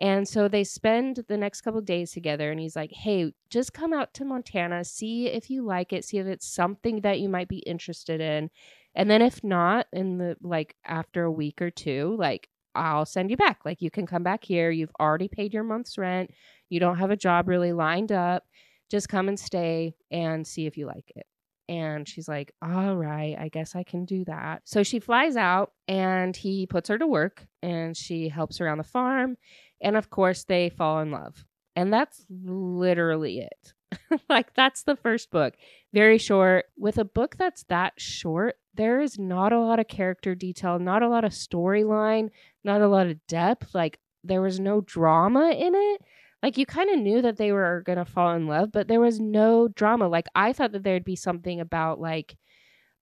And 0.00 0.26
so 0.26 0.48
they 0.48 0.64
spend 0.64 1.24
the 1.28 1.36
next 1.36 1.60
couple 1.60 1.80
days 1.80 2.12
together, 2.12 2.50
and 2.50 2.58
he's 2.58 2.74
like, 2.76 2.90
Hey, 2.92 3.32
just 3.48 3.72
come 3.72 3.92
out 3.92 4.12
to 4.14 4.24
Montana, 4.24 4.84
see 4.84 5.28
if 5.28 5.50
you 5.50 5.62
like 5.64 5.92
it, 5.92 6.04
see 6.04 6.18
if 6.18 6.26
it's 6.26 6.46
something 6.48 7.00
that 7.02 7.20
you 7.20 7.28
might 7.28 7.48
be 7.48 7.58
interested 7.58 8.20
in. 8.20 8.50
And 8.96 9.08
then 9.10 9.22
if 9.22 9.42
not, 9.44 9.86
in 9.92 10.18
the 10.18 10.36
like 10.42 10.74
after 10.84 11.24
a 11.24 11.32
week 11.32 11.62
or 11.62 11.70
two, 11.70 12.16
like 12.18 12.48
I'll 12.74 13.06
send 13.06 13.30
you 13.30 13.36
back. 13.36 13.60
Like 13.64 13.80
you 13.82 13.90
can 13.90 14.06
come 14.06 14.24
back 14.24 14.44
here. 14.44 14.70
You've 14.70 14.94
already 15.00 15.28
paid 15.28 15.54
your 15.54 15.62
month's 15.64 15.96
rent. 15.96 16.30
You 16.74 16.80
don't 16.80 16.98
have 16.98 17.10
a 17.10 17.16
job 17.16 17.48
really 17.48 17.72
lined 17.72 18.12
up. 18.12 18.44
Just 18.90 19.08
come 19.08 19.28
and 19.28 19.38
stay 19.38 19.94
and 20.10 20.46
see 20.46 20.66
if 20.66 20.76
you 20.76 20.86
like 20.86 21.10
it. 21.16 21.26
And 21.66 22.06
she's 22.06 22.28
like, 22.28 22.52
All 22.60 22.94
right, 22.96 23.36
I 23.38 23.48
guess 23.48 23.74
I 23.74 23.84
can 23.84 24.04
do 24.04 24.24
that. 24.26 24.62
So 24.64 24.82
she 24.82 25.00
flies 25.00 25.36
out 25.36 25.72
and 25.88 26.36
he 26.36 26.66
puts 26.66 26.90
her 26.90 26.98
to 26.98 27.06
work 27.06 27.46
and 27.62 27.96
she 27.96 28.28
helps 28.28 28.60
around 28.60 28.78
the 28.78 28.84
farm 28.84 29.38
and 29.84 29.96
of 29.96 30.10
course, 30.10 30.44
they 30.44 30.70
fall 30.70 31.00
in 31.00 31.10
love. 31.10 31.44
And 31.76 31.92
that's 31.92 32.24
literally 32.30 33.40
it. 33.40 34.20
like, 34.28 34.54
that's 34.54 34.82
the 34.82 34.96
first 34.96 35.30
book. 35.30 35.54
Very 35.92 36.18
short. 36.18 36.64
With 36.76 36.98
a 36.98 37.04
book 37.04 37.36
that's 37.36 37.64
that 37.64 37.92
short, 37.98 38.56
there 38.72 39.00
is 39.00 39.18
not 39.18 39.52
a 39.52 39.60
lot 39.60 39.78
of 39.78 39.86
character 39.86 40.34
detail, 40.34 40.78
not 40.78 41.02
a 41.02 41.08
lot 41.08 41.24
of 41.24 41.32
storyline, 41.32 42.30
not 42.64 42.80
a 42.80 42.88
lot 42.88 43.06
of 43.06 43.24
depth. 43.26 43.74
Like, 43.74 43.98
there 44.24 44.40
was 44.40 44.58
no 44.58 44.80
drama 44.80 45.50
in 45.50 45.74
it. 45.74 46.02
Like, 46.44 46.58
you 46.58 46.66
kind 46.66 46.90
of 46.90 47.00
knew 47.00 47.22
that 47.22 47.38
they 47.38 47.52
were 47.52 47.82
going 47.86 47.98
to 47.98 48.06
fall 48.06 48.34
in 48.36 48.48
love, 48.48 48.72
but 48.72 48.88
there 48.88 49.00
was 49.00 49.20
no 49.20 49.68
drama. 49.68 50.08
Like, 50.08 50.28
I 50.36 50.52
thought 50.54 50.72
that 50.74 50.84
there'd 50.84 51.04
be 51.04 51.16
something 51.16 51.60
about, 51.60 52.00
like, 52.00 52.36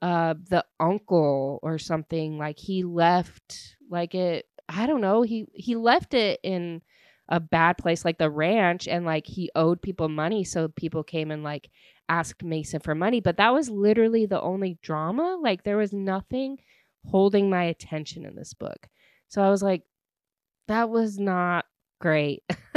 uh, 0.02 0.34
the 0.50 0.64
uncle 0.80 1.60
or 1.62 1.78
something. 1.78 2.38
Like, 2.38 2.58
he 2.58 2.84
left, 2.84 3.76
like, 3.90 4.14
it 4.14 4.46
I 4.68 4.86
don't 4.86 5.00
know. 5.02 5.22
He 5.22 5.46
he 5.54 5.76
left 5.76 6.14
it 6.14 6.40
in 6.42 6.82
a 7.28 7.40
bad 7.40 7.78
place 7.78 8.04
like 8.04 8.18
the 8.18 8.30
ranch 8.30 8.88
and 8.88 9.04
like 9.06 9.26
he 9.26 9.50
owed 9.54 9.80
people 9.82 10.08
money 10.08 10.44
so 10.44 10.68
people 10.68 11.02
came 11.04 11.30
and 11.30 11.42
like 11.44 11.70
asked 12.08 12.42
Mason 12.42 12.80
for 12.80 12.94
money, 12.94 13.20
but 13.20 13.36
that 13.38 13.52
was 13.54 13.70
literally 13.70 14.26
the 14.26 14.40
only 14.40 14.78
drama. 14.82 15.38
Like 15.42 15.64
there 15.64 15.76
was 15.76 15.92
nothing 15.92 16.58
holding 17.06 17.50
my 17.50 17.64
attention 17.64 18.24
in 18.26 18.34
this 18.36 18.54
book. 18.54 18.88
So 19.28 19.42
I 19.42 19.50
was 19.50 19.62
like 19.62 19.82
that 20.68 20.90
was 20.90 21.18
not 21.18 21.66
great. 22.02 22.42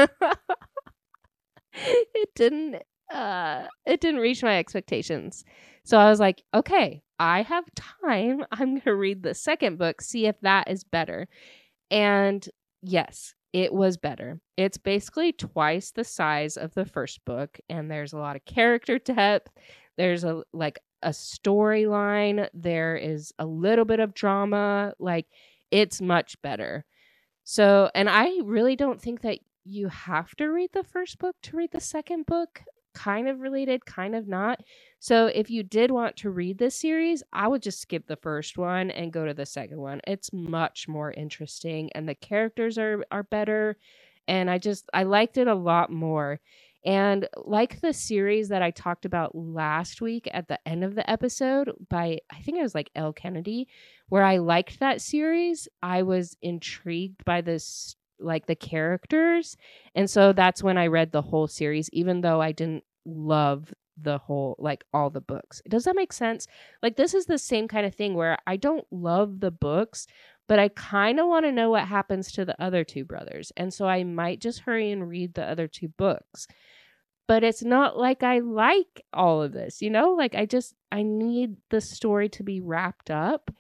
it 1.74 2.30
didn't 2.36 2.78
uh 3.14 3.66
it 3.86 4.00
didn't 4.00 4.22
reach 4.22 4.44
my 4.44 4.58
expectations. 4.58 5.44
So 5.84 5.98
I 5.98 6.10
was 6.10 6.20
like, 6.20 6.44
okay, 6.54 7.02
I 7.20 7.42
have 7.42 7.66
time. 7.76 8.44
I'm 8.52 8.70
going 8.72 8.82
to 8.82 8.96
read 8.96 9.24
the 9.24 9.34
second 9.34 9.78
book, 9.78 10.02
see 10.02 10.28
if 10.28 10.40
that 10.42 10.70
is 10.70 10.84
better. 10.84 11.28
And 11.92 12.48
yes, 12.82 13.34
it 13.54 13.74
was 13.74 13.98
better. 13.98 14.40
It's 14.58 14.78
basically 14.78 15.32
twice 15.34 15.92
the 15.92 16.04
size 16.04 16.58
of 16.58 16.74
the 16.74 16.86
first 16.86 17.24
book, 17.26 17.60
and 17.70 17.90
there's 17.90 18.14
a 18.14 18.18
lot 18.18 18.36
of 18.36 18.46
character 18.46 19.00
depth. 19.00 19.52
There's 19.98 20.24
a 20.24 20.44
like 20.54 20.80
a 21.02 21.10
storyline. 21.10 22.48
There 22.54 22.96
is 22.96 23.34
a 23.40 23.46
little 23.46 23.86
bit 23.86 24.00
of 24.00 24.14
drama. 24.14 24.94
Like 25.00 25.26
it's 25.72 26.02
much 26.02 26.42
better. 26.42 26.86
So, 27.46 27.90
and 27.96 28.10
I 28.10 28.40
really 28.44 28.76
don't 28.76 29.02
think 29.02 29.22
that 29.22 29.40
you 29.64 29.88
have 29.88 30.36
to 30.36 30.48
read 30.48 30.72
the 30.74 30.84
first 30.84 31.20
book 31.20 31.38
to 31.44 31.58
read 31.58 31.72
the 31.72 31.80
second 31.80 32.26
book. 32.26 32.64
Kind 32.94 33.28
of 33.28 33.42
related, 33.42 33.86
kind 33.86 34.16
of 34.16 34.28
not. 34.28 34.62
So 35.00 35.28
if 35.28 35.50
you 35.50 35.64
did 35.64 35.92
want 35.92 36.16
to 36.18 36.30
read 36.32 36.58
this 36.58 36.76
series, 36.76 37.24
I 37.34 37.48
would 37.48 37.62
just 37.62 37.82
skip 37.82 38.08
the 38.08 38.16
first 38.16 38.58
one 38.58 38.90
and 38.90 39.14
go 39.14 39.26
to 39.26 39.34
the 39.34 39.46
second 39.46 39.80
one. 39.82 40.02
It's 40.08 40.32
much 40.34 40.88
more 40.88 41.12
interesting 41.12 41.92
and 41.94 42.08
the 42.10 42.16
characters 42.16 42.78
are 42.78 43.06
are 43.12 43.24
better 43.24 43.78
and 44.28 44.50
I 44.50 44.58
just 44.58 44.90
I 44.94 45.04
liked 45.04 45.38
it 45.38 45.48
a 45.48 45.56
lot 45.56 45.92
more. 45.92 46.40
And 46.86 47.28
like 47.36 47.82
the 47.82 47.94
series 47.94 48.50
that 48.50 48.62
I 48.62 48.70
talked 48.70 49.06
about 49.06 49.36
last 49.36 50.02
week 50.02 50.30
at 50.32 50.48
the 50.48 50.60
end 50.68 50.84
of 50.84 50.94
the 50.94 51.10
episode 51.10 51.72
by 51.90 52.20
I 52.32 52.42
think 52.42 52.60
it 52.60 52.64
was 52.64 52.76
like 52.76 52.92
Elle 52.96 53.14
Kennedy, 53.14 53.68
where 54.10 54.24
I 54.24 54.38
liked 54.38 54.80
that 54.80 55.02
series, 55.02 55.68
I 55.82 56.04
was 56.04 56.38
intrigued 56.44 57.26
by 57.26 57.42
this 57.42 57.96
like 58.20 58.46
the 58.46 58.56
characters. 58.56 59.58
And 59.96 60.10
so 60.10 60.32
that's 60.32 60.64
when 60.64 60.78
I 60.78 60.88
read 60.88 61.12
the 61.12 61.24
whole 61.24 61.48
series, 61.48 61.90
even 61.92 62.22
though 62.22 62.40
I 62.40 62.52
didn't 62.52 62.84
love 63.06 63.74
the 64.00 64.18
whole 64.18 64.56
like 64.60 64.84
all 64.94 65.10
the 65.10 65.22
books. 65.22 65.62
Does 65.68 65.86
that 65.86 65.96
make 65.96 66.14
sense? 66.14 66.48
Like 66.84 66.98
this 66.98 67.14
is 67.14 67.26
the 67.26 67.40
same 67.40 67.68
kind 67.68 67.86
of 67.86 67.96
thing 67.96 68.14
where 68.14 68.38
I 68.46 68.58
don't 68.58 68.86
love 68.92 69.40
the 69.40 69.52
books, 69.52 70.06
but 70.48 70.60
I 70.60 70.70
kind 70.70 71.20
of 71.20 71.28
want 71.28 71.46
to 71.46 71.52
know 71.52 71.72
what 71.72 71.88
happens 71.88 72.32
to 72.34 72.46
the 72.46 72.62
other 72.62 72.84
two 72.84 73.06
brothers. 73.06 73.52
And 73.58 73.74
so 73.74 73.88
I 73.88 74.04
might 74.04 74.40
just 74.40 74.60
hurry 74.62 74.92
and 74.92 75.10
read 75.10 75.34
the 75.34 75.46
other 75.46 75.68
two 75.68 75.88
books. 75.88 76.48
But 77.28 77.44
it's 77.44 77.64
not 77.64 77.98
like 77.98 78.22
I 78.22 78.40
like 78.40 79.04
all 79.12 79.42
of 79.42 79.52
this, 79.52 79.82
you 79.82 79.90
know? 79.90 80.12
Like 80.12 80.36
I 80.36 80.46
just 80.46 80.76
I 80.92 81.04
need 81.04 81.58
the 81.70 81.82
story 81.82 82.30
to 82.30 82.44
be 82.44 82.62
wrapped 82.62 83.10
up 83.10 83.52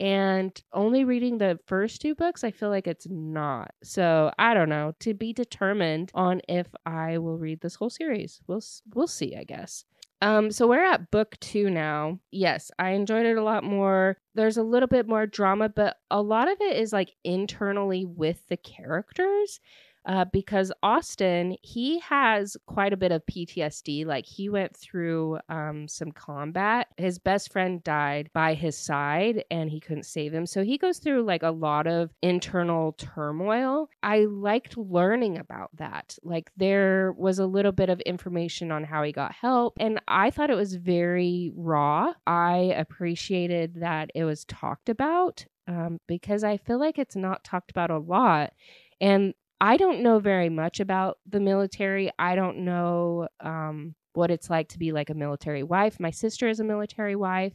and 0.00 0.58
only 0.72 1.04
reading 1.04 1.36
the 1.36 1.60
first 1.66 2.00
two 2.00 2.14
books, 2.14 2.42
I 2.42 2.50
feel 2.50 2.70
like 2.70 2.86
it's 2.86 3.06
not. 3.10 3.72
So 3.84 4.32
I 4.38 4.54
don't 4.54 4.70
know. 4.70 4.94
To 5.00 5.12
be 5.12 5.34
determined 5.34 6.10
on 6.14 6.40
if 6.48 6.66
I 6.86 7.18
will 7.18 7.36
read 7.36 7.60
this 7.60 7.74
whole 7.74 7.90
series. 7.90 8.40
We'll 8.46 8.62
we'll 8.94 9.06
see, 9.06 9.36
I 9.36 9.44
guess. 9.44 9.84
Um, 10.22 10.50
so 10.50 10.66
we're 10.66 10.84
at 10.84 11.10
book 11.10 11.38
two 11.40 11.68
now. 11.68 12.18
Yes, 12.30 12.70
I 12.78 12.90
enjoyed 12.90 13.26
it 13.26 13.36
a 13.36 13.42
lot 13.42 13.62
more. 13.62 14.16
There's 14.34 14.56
a 14.56 14.62
little 14.62 14.86
bit 14.86 15.06
more 15.06 15.26
drama, 15.26 15.68
but 15.68 15.98
a 16.10 16.22
lot 16.22 16.50
of 16.50 16.58
it 16.60 16.76
is 16.76 16.94
like 16.94 17.14
internally 17.22 18.06
with 18.06 18.46
the 18.48 18.56
characters 18.56 19.60
uh, 20.06 20.24
because 20.32 20.72
Austin, 20.82 21.56
he 21.62 21.98
has 22.00 22.56
quite 22.66 22.92
a 22.92 22.96
bit 22.96 23.12
of 23.12 23.24
PTSD. 23.26 24.06
Like 24.06 24.24
he 24.26 24.48
went 24.48 24.76
through 24.76 25.38
um, 25.48 25.88
some 25.88 26.10
combat. 26.10 26.88
His 26.96 27.18
best 27.18 27.52
friend 27.52 27.82
died 27.84 28.30
by 28.32 28.54
his 28.54 28.76
side 28.76 29.44
and 29.50 29.70
he 29.70 29.80
couldn't 29.80 30.06
save 30.06 30.32
him. 30.32 30.46
So 30.46 30.64
he 30.64 30.78
goes 30.78 30.98
through 30.98 31.24
like 31.24 31.42
a 31.42 31.50
lot 31.50 31.86
of 31.86 32.10
internal 32.22 32.92
turmoil. 32.92 33.90
I 34.02 34.20
liked 34.20 34.76
learning 34.78 35.38
about 35.38 35.70
that. 35.76 36.16
Like 36.22 36.50
there 36.56 37.12
was 37.12 37.38
a 37.38 37.46
little 37.46 37.72
bit 37.72 37.90
of 37.90 38.00
information 38.00 38.72
on 38.72 38.84
how 38.84 39.02
he 39.02 39.12
got 39.12 39.32
help. 39.32 39.74
And 39.78 40.00
I 40.08 40.30
thought 40.30 40.50
it 40.50 40.56
was 40.56 40.74
very 40.74 41.52
raw. 41.54 42.14
I 42.26 42.74
appreciated 42.76 43.80
that 43.80 44.10
it 44.14 44.24
was 44.24 44.44
talked 44.46 44.88
about 44.88 45.44
um, 45.68 46.00
because 46.06 46.42
I 46.42 46.56
feel 46.56 46.80
like 46.80 46.98
it's 46.98 47.16
not 47.16 47.44
talked 47.44 47.70
about 47.70 47.90
a 47.90 47.98
lot. 47.98 48.52
And 49.00 49.34
I 49.60 49.76
don't 49.76 50.02
know 50.02 50.18
very 50.18 50.48
much 50.48 50.80
about 50.80 51.18
the 51.26 51.40
military. 51.40 52.10
I 52.18 52.34
don't 52.34 52.58
know 52.58 53.28
um, 53.40 53.94
what 54.14 54.30
it's 54.30 54.48
like 54.48 54.68
to 54.68 54.78
be 54.78 54.92
like 54.92 55.10
a 55.10 55.14
military 55.14 55.62
wife. 55.62 56.00
My 56.00 56.10
sister 56.10 56.48
is 56.48 56.60
a 56.60 56.64
military 56.64 57.16
wife, 57.16 57.52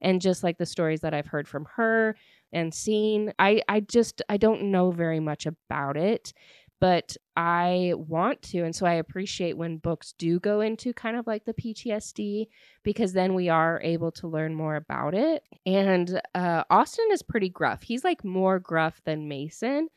and 0.00 0.20
just 0.20 0.44
like 0.44 0.58
the 0.58 0.66
stories 0.66 1.00
that 1.00 1.14
I've 1.14 1.26
heard 1.26 1.48
from 1.48 1.66
her 1.76 2.16
and 2.52 2.72
seen, 2.72 3.32
I 3.38 3.62
I 3.68 3.80
just 3.80 4.22
I 4.28 4.36
don't 4.36 4.70
know 4.70 4.90
very 4.92 5.20
much 5.20 5.46
about 5.46 5.96
it, 5.96 6.32
but 6.80 7.16
I 7.36 7.94
want 7.96 8.40
to, 8.42 8.60
and 8.60 8.74
so 8.74 8.86
I 8.86 8.94
appreciate 8.94 9.56
when 9.56 9.78
books 9.78 10.14
do 10.16 10.38
go 10.38 10.60
into 10.60 10.92
kind 10.92 11.16
of 11.16 11.26
like 11.26 11.44
the 11.44 11.54
PTSD 11.54 12.48
because 12.84 13.12
then 13.12 13.34
we 13.34 13.48
are 13.48 13.80
able 13.82 14.12
to 14.12 14.28
learn 14.28 14.54
more 14.54 14.76
about 14.76 15.14
it. 15.14 15.42
And 15.66 16.20
uh, 16.36 16.62
Austin 16.70 17.08
is 17.10 17.22
pretty 17.22 17.48
gruff. 17.48 17.82
He's 17.82 18.04
like 18.04 18.24
more 18.24 18.60
gruff 18.60 19.00
than 19.04 19.28
Mason 19.28 19.88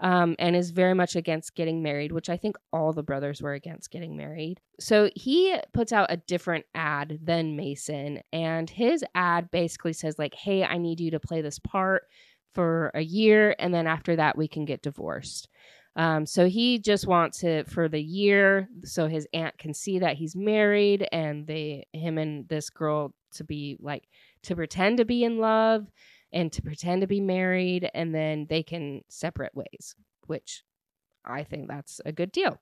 um, 0.00 0.34
and 0.38 0.56
is 0.56 0.70
very 0.70 0.94
much 0.94 1.14
against 1.14 1.54
getting 1.54 1.82
married, 1.82 2.12
which 2.12 2.30
I 2.30 2.36
think 2.36 2.56
all 2.72 2.92
the 2.92 3.02
brothers 3.02 3.42
were 3.42 3.52
against 3.52 3.90
getting 3.90 4.16
married. 4.16 4.60
So 4.80 5.10
he 5.14 5.56
puts 5.72 5.92
out 5.92 6.10
a 6.10 6.16
different 6.16 6.64
ad 6.74 7.18
than 7.22 7.56
Mason, 7.56 8.20
and 8.32 8.68
his 8.68 9.04
ad 9.14 9.50
basically 9.50 9.92
says, 9.92 10.18
like, 10.18 10.34
hey, 10.34 10.64
I 10.64 10.78
need 10.78 11.00
you 11.00 11.10
to 11.12 11.20
play 11.20 11.42
this 11.42 11.58
part 11.58 12.04
for 12.54 12.90
a 12.94 13.02
year, 13.02 13.54
and 13.58 13.72
then 13.72 13.86
after 13.86 14.16
that, 14.16 14.36
we 14.36 14.48
can 14.48 14.64
get 14.64 14.82
divorced. 14.82 15.48
Um, 15.96 16.24
so 16.24 16.48
he 16.48 16.78
just 16.78 17.06
wants 17.06 17.42
it 17.42 17.68
for 17.68 17.88
the 17.88 18.00
year 18.00 18.68
so 18.84 19.08
his 19.08 19.26
aunt 19.34 19.58
can 19.58 19.74
see 19.74 19.98
that 19.98 20.16
he's 20.16 20.36
married 20.36 21.06
and 21.10 21.46
they 21.46 21.86
him 21.92 22.16
and 22.16 22.48
this 22.48 22.70
girl 22.70 23.12
to 23.32 23.44
be 23.44 23.76
like 23.80 24.04
to 24.44 24.54
pretend 24.54 24.98
to 24.98 25.04
be 25.04 25.24
in 25.24 25.38
love 25.38 25.86
and 26.32 26.52
to 26.52 26.62
pretend 26.62 27.00
to 27.00 27.06
be 27.06 27.20
married 27.20 27.90
and 27.94 28.14
then 28.14 28.46
they 28.48 28.62
can 28.62 29.02
separate 29.08 29.54
ways, 29.54 29.94
which 30.26 30.62
I 31.24 31.44
think 31.44 31.68
that's 31.68 32.00
a 32.04 32.12
good 32.12 32.32
deal. 32.32 32.58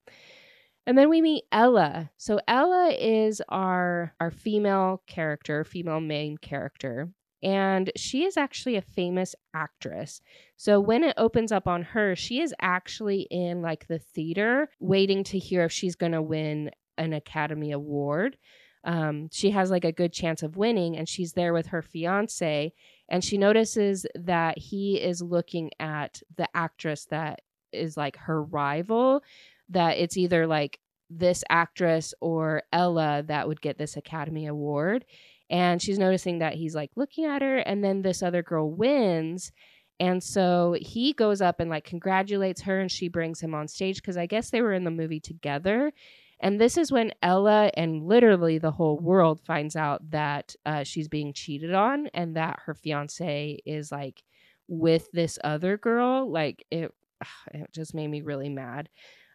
And 0.87 0.97
then 0.97 1.11
we 1.11 1.21
meet 1.21 1.45
Ella. 1.53 2.11
So 2.17 2.41
Ella 2.49 2.91
is 2.99 3.43
our 3.49 4.15
our 4.21 4.31
female 4.31 5.03
character, 5.07 5.63
female 5.65 6.01
main 6.01 6.39
character, 6.39 7.11
and 7.43 7.93
she 7.95 8.25
is 8.25 8.37
actually 8.37 8.77
a 8.77 8.83
famous 8.83 9.35
actress. 9.55 10.21
So 10.57 10.81
when 10.81 11.05
it 11.05 11.15
opens 11.19 11.53
up 11.53 11.69
on 11.69 11.83
her, 11.83 12.17
she 12.17 12.41
is 12.41 12.55
actually 12.61 13.29
in 13.31 13.63
like 13.63 13.87
the 13.87 13.99
theater 13.99 14.71
waiting 14.81 15.25
to 15.25 15.39
hear 15.39 15.65
if 15.65 15.73
she's 15.73 15.95
going 15.95 16.13
to 16.13 16.23
win 16.23 16.71
an 16.97 17.13
Academy 17.13 17.71
Award. 17.73 18.39
Um, 18.85 19.29
she 19.33 19.51
has 19.51 19.71
like 19.71 19.85
a 19.85 19.93
good 19.93 20.13
chance 20.13 20.43
of 20.43 20.57
winning, 20.57 20.97
and 20.97 21.09
she's 21.09 21.33
there 21.33 21.53
with 21.53 21.67
her 21.69 21.83
fiance 21.83 22.73
and 23.09 23.25
she 23.25 23.39
notices 23.39 24.07
that 24.15 24.59
he 24.59 24.97
is 24.97 25.23
looking 25.23 25.71
at 25.81 26.23
the 26.37 26.49
actress 26.55 27.07
that 27.07 27.41
is 27.73 27.97
like 27.97 28.17
her 28.17 28.43
rival 28.43 29.23
that 29.71 29.99
it's 29.99 30.17
either 30.17 30.47
like 30.47 30.79
this 31.11 31.43
actress 31.49 32.15
or 32.21 32.63
Ella 32.73 33.23
that 33.27 33.49
would 33.49 33.61
get 33.61 33.79
this 33.79 33.97
Academy 33.97 34.47
Award. 34.47 35.05
And 35.51 35.81
she's 35.81 35.99
noticing 35.99 36.39
that 36.39 36.55
he's 36.55 36.75
like 36.75 36.91
looking 36.97 37.25
at 37.25 37.41
her, 37.41 37.59
and 37.59 37.83
then 37.83 38.03
this 38.03 38.23
other 38.23 38.43
girl 38.43 38.71
wins. 38.71 39.53
And 40.01 40.23
so 40.23 40.77
he 40.79 41.13
goes 41.15 41.41
up 41.41 41.61
and 41.61 41.71
like 41.71 41.85
congratulates 41.85 42.63
her, 42.63 42.79
and 42.79 42.91
she 42.91 43.09
brings 43.09 43.41
him 43.41 43.55
on 43.55 43.69
stage 43.69 43.97
because 43.97 44.19
I 44.19 44.27
guess 44.27 44.51
they 44.51 44.61
were 44.61 44.75
in 44.75 44.85
the 44.85 44.91
movie 44.91 45.21
together. 45.21 45.93
And 46.41 46.61
this 46.61 46.77
is 46.77 46.93
when 46.93 47.13
Ella 47.23 47.71
and 47.75 48.05
literally 48.05 48.59
the 48.59 48.71
whole 48.71 48.99
world 48.99 49.41
finds 49.41 49.75
out 49.75 50.11
that 50.11 50.55
uh, 50.65 50.85
she's 50.85 51.09
being 51.09 51.33
cheated 51.33 51.75
on 51.75 52.09
and 52.15 52.37
that 52.37 52.61
her 52.67 52.75
fiance 52.75 53.59
is 53.67 53.91
like 53.91 54.23
with 54.69 55.11
this 55.13 55.39
other 55.43 55.77
girl. 55.77 56.31
Like 56.31 56.65
it, 56.71 56.93
it 57.55 57.69
just 57.73 57.95
made 57.95 58.09
me 58.09 58.23
really 58.23 58.49
mad. 58.49 58.89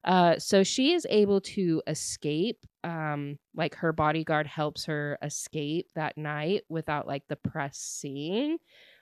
Uh, 0.05 0.37
so 0.37 0.63
she 0.63 0.93
is 0.93 1.07
able 1.09 1.39
to 1.39 1.81
escape. 1.87 2.65
Um, 2.83 3.39
like 3.55 3.75
her 3.75 3.93
bodyguard 3.93 4.47
helps 4.47 4.85
her 4.85 5.17
escape 5.21 5.87
that 5.95 6.17
night 6.17 6.63
without 6.67 7.07
like 7.07 7.23
the 7.29 7.37
press 7.37 7.77
seeing. 7.77 8.57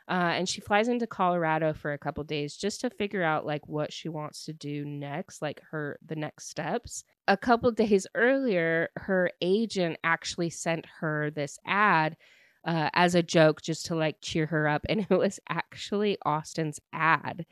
Uh, 0.07 0.33
and 0.35 0.49
she 0.49 0.61
flies 0.61 0.87
into 0.87 1.07
Colorado 1.07 1.73
for 1.73 1.93
a 1.93 1.97
couple 1.97 2.23
days 2.23 2.55
just 2.57 2.81
to 2.81 2.89
figure 2.89 3.23
out 3.23 3.45
like 3.45 3.67
what 3.67 3.93
she 3.93 4.09
wants 4.09 4.45
to 4.45 4.53
do 4.53 4.83
next, 4.83 5.41
like 5.41 5.61
her 5.71 5.97
the 6.05 6.15
next 6.15 6.49
steps. 6.49 7.03
A 7.27 7.37
couple 7.37 7.71
days 7.71 8.07
earlier, 8.15 8.89
her 8.97 9.31
agent 9.41 9.97
actually 10.03 10.49
sent 10.49 10.85
her 10.99 11.29
this 11.29 11.59
ad 11.65 12.17
uh, 12.65 12.89
as 12.93 13.15
a 13.15 13.23
joke 13.23 13.61
just 13.61 13.87
to 13.87 13.95
like 13.95 14.17
cheer 14.21 14.45
her 14.47 14.67
up, 14.67 14.85
and 14.89 15.01
it 15.09 15.15
was 15.15 15.39
actually 15.49 16.17
Austin's 16.25 16.79
ad. 16.93 17.45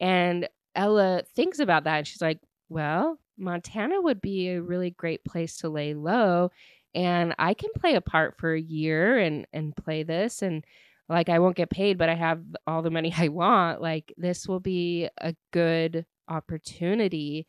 And 0.00 0.48
Ella 0.74 1.22
thinks 1.34 1.58
about 1.58 1.84
that, 1.84 1.98
and 1.98 2.06
she's 2.06 2.22
like, 2.22 2.40
"Well, 2.68 3.18
Montana 3.36 4.00
would 4.00 4.20
be 4.20 4.50
a 4.50 4.62
really 4.62 4.90
great 4.90 5.24
place 5.24 5.58
to 5.58 5.68
lay 5.68 5.94
low." 5.94 6.50
And 6.94 7.34
I 7.38 7.54
can 7.54 7.70
play 7.76 7.94
a 7.94 8.00
part 8.00 8.38
for 8.38 8.52
a 8.54 8.60
year 8.60 9.18
and 9.18 9.46
and 9.52 9.74
play 9.76 10.02
this 10.02 10.42
and 10.42 10.64
like 11.12 11.28
I 11.28 11.38
won't 11.38 11.56
get 11.56 11.70
paid, 11.70 11.98
but 11.98 12.08
I 12.08 12.14
have 12.14 12.42
all 12.66 12.82
the 12.82 12.90
money 12.90 13.12
I 13.16 13.28
want. 13.28 13.80
Like 13.80 14.12
this 14.16 14.48
will 14.48 14.60
be 14.60 15.08
a 15.18 15.34
good 15.52 16.06
opportunity 16.28 17.46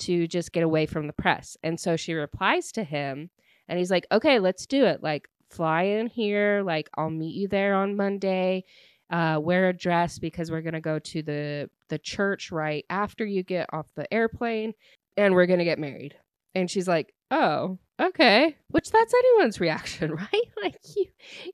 to 0.00 0.26
just 0.26 0.52
get 0.52 0.62
away 0.62 0.86
from 0.86 1.06
the 1.06 1.12
press. 1.12 1.56
And 1.62 1.78
so 1.78 1.96
she 1.96 2.14
replies 2.14 2.72
to 2.72 2.84
him 2.84 3.30
and 3.68 3.78
he's 3.78 3.90
like, 3.90 4.06
okay, 4.10 4.38
let's 4.38 4.66
do 4.66 4.84
it. 4.84 5.02
Like 5.02 5.28
fly 5.50 5.82
in 5.82 6.06
here. 6.06 6.62
Like 6.64 6.88
I'll 6.96 7.10
meet 7.10 7.34
you 7.34 7.48
there 7.48 7.74
on 7.74 7.96
Monday. 7.96 8.64
Uh, 9.10 9.38
wear 9.38 9.68
a 9.68 9.76
dress 9.76 10.18
because 10.18 10.50
we're 10.50 10.62
to 10.72 10.80
go 10.80 10.98
to 10.98 11.22
the, 11.22 11.68
the 11.88 11.98
church 11.98 12.50
right 12.50 12.86
after 12.88 13.26
you 13.26 13.42
get 13.42 13.68
off 13.72 13.86
the 13.94 14.12
airplane 14.12 14.72
and 15.18 15.34
we're 15.34 15.46
to 15.58 15.66
get 15.66 15.78
married. 15.78 16.16
And 16.54 16.70
she's 16.70 16.88
like, 16.88 17.12
oh, 17.30 17.78
okay. 18.02 18.56
Which 18.68 18.90
that's 18.90 19.14
anyone's 19.14 19.60
reaction, 19.60 20.12
right? 20.14 20.48
Like 20.62 20.76
you 20.96 21.06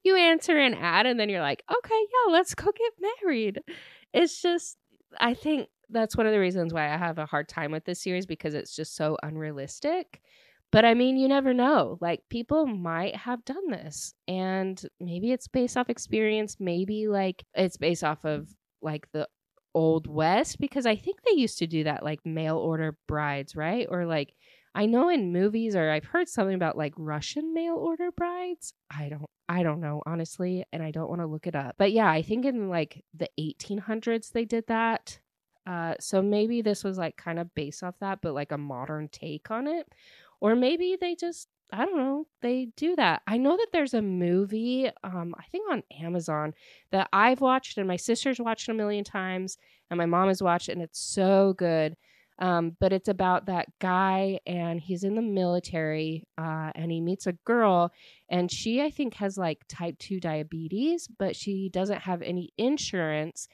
you 0.05 0.17
answer 0.17 0.57
an 0.57 0.75
ad 0.75 1.07
and 1.07 1.19
then 1.19 1.29
you're 1.29 1.41
like, 1.41 1.63
okay, 1.71 2.01
yeah, 2.01 2.33
let's 2.33 2.55
go 2.55 2.67
get 2.67 3.11
married. 3.23 3.61
It's 4.13 4.41
just 4.41 4.77
I 5.19 5.35
think 5.35 5.69
that's 5.91 6.17
one 6.17 6.27
of 6.27 6.33
the 6.33 6.41
reasons 6.41 6.73
why 6.73 6.93
I 6.93 6.97
have 6.97 7.19
a 7.19 7.27
hard 7.27 7.49
time 7.49 7.73
with 7.73 7.85
this 7.85 8.03
series 8.03 8.27
because 8.27 8.55
it's 8.55 8.75
just 8.75 8.95
so 8.97 9.17
unrealistic. 9.23 10.21
But 10.71 10.85
I 10.85 10.93
mean, 10.93 11.17
you 11.17 11.29
never 11.29 11.55
know. 11.55 11.97
Like 12.01 12.21
people 12.29 12.67
might 12.67 13.17
have 13.17 13.45
done 13.45 13.71
this 13.71 14.13
and 14.27 14.81
maybe 15.01 15.33
it's 15.33 15.49
based 15.49 15.77
off 15.79 15.89
experience, 15.89 16.57
maybe 16.61 17.09
like 17.09 17.45
it's 17.55 17.79
based 17.79 18.05
off 18.05 18.25
of 18.25 18.49
like 18.83 19.11
the 19.13 19.27
old 19.75 20.07
west 20.07 20.59
because 20.59 20.87
I 20.87 20.97
think 20.97 21.21
they 21.23 21.41
used 21.41 21.59
to 21.59 21.67
do 21.67 21.85
that 21.85 22.03
like 22.03 22.21
mail 22.27 22.59
order 22.59 22.99
brides, 23.07 23.57
right? 23.57 23.87
Or 23.89 24.05
like 24.05 24.35
I 24.75 24.87
know 24.87 25.09
in 25.09 25.33
movies 25.33 25.75
or 25.75 25.91
I've 25.91 26.05
heard 26.05 26.29
something 26.29 26.55
about 26.55 26.77
like 26.77 26.95
Russian 26.97 27.53
mail 27.55 27.75
order 27.75 28.11
brides. 28.13 28.73
I 28.91 29.09
don't 29.09 29.27
I 29.49 29.63
don't 29.63 29.81
know 29.81 30.03
honestly 30.07 30.65
and 30.73 30.83
I 30.83 30.91
don't 30.91 31.09
want 31.09 31.21
to 31.21 31.27
look 31.27 31.47
it 31.47 31.57
up. 31.57 31.77
But 31.79 31.93
yeah, 31.93 32.11
I 32.11 32.23
think 32.23 32.45
in 32.45 32.69
like 32.69 33.05
the 33.15 33.29
1800s 33.39 34.31
they 34.31 34.45
did 34.45 34.67
that. 34.69 35.19
Uh 35.67 35.95
so 36.01 36.23
maybe 36.23 36.63
this 36.63 36.85
was 36.85 36.99
like 36.99 37.17
kind 37.17 37.39
of 37.39 37.55
based 37.55 37.83
off 37.83 37.99
that 38.01 38.21
but 38.23 38.35
like 38.35 38.53
a 38.53 38.59
modern 38.59 39.09
take 39.09 39.51
on 39.51 39.67
it. 39.67 39.93
Or 40.41 40.55
maybe 40.55 40.97
they 41.01 41.15
just 41.15 41.49
I 41.71 41.85
don't 41.85 41.99
know, 41.99 42.27
they 42.41 42.67
do 42.77 42.97
that. 42.97 43.21
I 43.27 43.37
know 43.37 43.57
that 43.57 43.69
there's 43.73 43.95
a 43.95 44.03
movie 44.03 44.91
um 45.03 45.35
I 45.39 45.45
think 45.51 45.71
on 45.71 45.83
Amazon 46.01 46.55
that 46.93 47.09
I've 47.13 47.41
watched 47.41 47.79
and 47.79 47.89
my 47.89 47.97
sister's 47.97 48.39
watched 48.41 48.69
a 48.69 48.75
million 48.75 49.05
times 49.05 49.59
and 49.91 49.99
my 49.99 50.07
mom 50.07 50.29
has 50.29 50.43
watched 50.43 50.69
and 50.69 50.83
it's 50.83 51.01
so 51.01 51.55
good 51.55 51.97
um, 52.39 52.77
but 52.79 52.93
it's 52.93 53.09
about 53.09 53.47
that 53.47 53.67
guy, 53.81 54.41
and 54.47 54.81
he's 54.81 55.05
in 55.05 55.15
the 55.15 55.23
military, 55.23 56.25
uh, 56.37 56.71
and 56.75 56.91
he 56.91 57.01
meets 57.01 57.27
a 57.27 57.33
girl, 57.33 57.93
and 58.29 58.51
she, 58.51 58.81
I 58.81 58.91
think, 58.91 59.15
has 59.15 59.37
like 59.37 59.65
type 59.69 59.99
2 59.99 60.21
diabetes, 60.21 61.09
but 61.09 61.35
she 61.35 61.69
doesn't 61.73 62.03
have 62.03 62.23
any 62.23 62.53
insurance. 62.57 63.49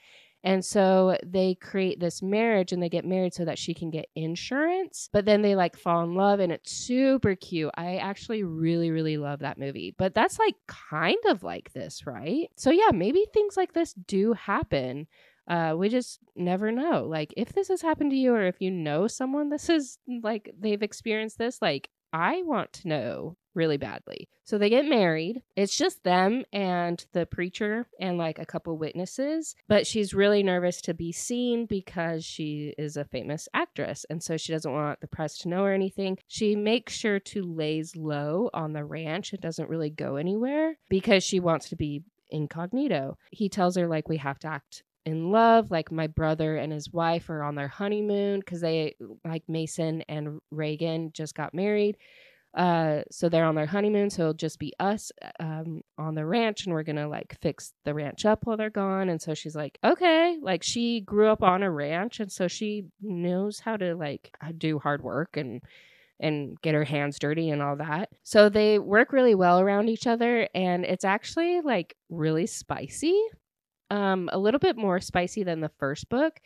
And 0.44 0.62
so 0.62 1.16
they 1.24 1.54
create 1.54 1.98
this 1.98 2.22
marriage 2.22 2.70
and 2.70 2.82
they 2.82 2.90
get 2.90 3.06
married 3.06 3.32
so 3.32 3.46
that 3.46 3.58
she 3.58 3.72
can 3.72 3.90
get 3.90 4.10
insurance. 4.14 5.08
But 5.10 5.24
then 5.24 5.40
they 5.40 5.56
like 5.56 5.74
fall 5.74 6.04
in 6.04 6.14
love 6.14 6.38
and 6.38 6.52
it's 6.52 6.70
super 6.70 7.34
cute. 7.34 7.70
I 7.76 7.96
actually 7.96 8.42
really, 8.42 8.90
really 8.90 9.16
love 9.16 9.38
that 9.38 9.58
movie. 9.58 9.94
But 9.96 10.14
that's 10.14 10.38
like 10.38 10.56
kind 10.66 11.16
of 11.28 11.42
like 11.42 11.72
this, 11.72 12.06
right? 12.06 12.50
So 12.56 12.70
yeah, 12.70 12.90
maybe 12.92 13.24
things 13.32 13.56
like 13.56 13.72
this 13.72 13.94
do 13.94 14.34
happen 14.34 15.06
uh, 15.48 15.74
we 15.76 15.88
just 15.88 16.20
never 16.36 16.72
know. 16.72 17.06
Like, 17.08 17.34
if 17.36 17.52
this 17.52 17.68
has 17.68 17.82
happened 17.82 18.10
to 18.12 18.16
you, 18.16 18.34
or 18.34 18.46
if 18.46 18.60
you 18.60 18.70
know 18.70 19.06
someone 19.06 19.50
this 19.50 19.68
is 19.68 19.98
like 20.22 20.54
they've 20.58 20.82
experienced 20.82 21.38
this, 21.38 21.60
like, 21.60 21.90
I 22.12 22.42
want 22.44 22.72
to 22.74 22.88
know 22.88 23.36
really 23.54 23.76
badly. 23.76 24.28
So 24.44 24.56
they 24.56 24.68
get 24.68 24.84
married. 24.84 25.42
It's 25.56 25.76
just 25.76 26.04
them 26.04 26.44
and 26.52 27.04
the 27.12 27.26
preacher 27.26 27.86
and 28.00 28.18
like 28.18 28.38
a 28.38 28.46
couple 28.46 28.76
witnesses. 28.78 29.54
But 29.68 29.86
she's 29.86 30.14
really 30.14 30.42
nervous 30.42 30.80
to 30.82 30.94
be 30.94 31.12
seen 31.12 31.66
because 31.66 32.24
she 32.24 32.74
is 32.78 32.96
a 32.96 33.04
famous 33.04 33.48
actress. 33.54 34.04
And 34.10 34.22
so 34.22 34.36
she 34.36 34.52
doesn't 34.52 34.72
want 34.72 35.00
the 35.00 35.08
press 35.08 35.38
to 35.38 35.48
know 35.48 35.64
or 35.64 35.72
anything. 35.72 36.18
She 36.28 36.56
makes 36.56 36.94
sure 36.94 37.20
to 37.20 37.42
lays 37.42 37.96
low 37.96 38.50
on 38.52 38.72
the 38.72 38.84
ranch 38.84 39.32
and 39.32 39.40
doesn't 39.40 39.70
really 39.70 39.90
go 39.90 40.16
anywhere 40.16 40.76
because 40.88 41.24
she 41.24 41.40
wants 41.40 41.68
to 41.70 41.76
be 41.76 42.02
incognito. 42.30 43.16
He 43.30 43.48
tells 43.48 43.76
her, 43.76 43.88
like, 43.88 44.08
we 44.08 44.18
have 44.18 44.38
to 44.40 44.48
act 44.48 44.82
in 45.06 45.30
love. 45.30 45.70
Like 45.70 45.92
my 45.92 46.06
brother 46.06 46.56
and 46.56 46.72
his 46.72 46.92
wife 46.92 47.30
are 47.30 47.42
on 47.42 47.54
their 47.54 47.68
honeymoon 47.68 48.40
because 48.40 48.60
they, 48.60 48.96
like 49.24 49.42
Mason 49.48 50.02
and 50.08 50.40
Reagan, 50.50 51.12
just 51.12 51.34
got 51.34 51.54
married. 51.54 51.96
Uh, 52.56 53.02
so 53.10 53.28
they're 53.28 53.44
on 53.44 53.56
their 53.56 53.66
honeymoon. 53.66 54.10
So 54.10 54.22
it'll 54.22 54.34
just 54.34 54.58
be 54.58 54.72
us 54.78 55.10
um, 55.40 55.82
on 55.98 56.14
the 56.14 56.24
ranch, 56.24 56.64
and 56.64 56.74
we're 56.74 56.84
gonna 56.84 57.08
like 57.08 57.36
fix 57.42 57.72
the 57.84 57.94
ranch 57.94 58.24
up 58.24 58.46
while 58.46 58.56
they're 58.56 58.70
gone. 58.70 59.08
And 59.08 59.20
so 59.20 59.34
she's 59.34 59.56
like, 59.56 59.78
okay, 59.84 60.38
like 60.40 60.62
she 60.62 61.00
grew 61.00 61.28
up 61.28 61.42
on 61.42 61.62
a 61.62 61.70
ranch, 61.70 62.20
and 62.20 62.30
so 62.30 62.46
she 62.46 62.84
knows 63.02 63.58
how 63.58 63.76
to 63.76 63.94
like 63.96 64.30
do 64.56 64.78
hard 64.78 65.02
work 65.02 65.36
and 65.36 65.62
and 66.20 66.60
get 66.62 66.74
her 66.74 66.84
hands 66.84 67.18
dirty 67.18 67.50
and 67.50 67.60
all 67.60 67.76
that. 67.76 68.08
So 68.22 68.48
they 68.48 68.78
work 68.78 69.12
really 69.12 69.34
well 69.34 69.58
around 69.58 69.88
each 69.88 70.06
other, 70.06 70.48
and 70.54 70.84
it's 70.84 71.04
actually 71.04 71.60
like 71.60 71.96
really 72.08 72.46
spicy 72.46 73.20
um, 73.90 74.28
a 74.32 74.38
little 74.38 74.60
bit 74.60 74.76
more 74.76 75.00
spicy 75.00 75.44
than 75.44 75.60
the 75.60 75.70
first 75.78 76.08
book. 76.08 76.40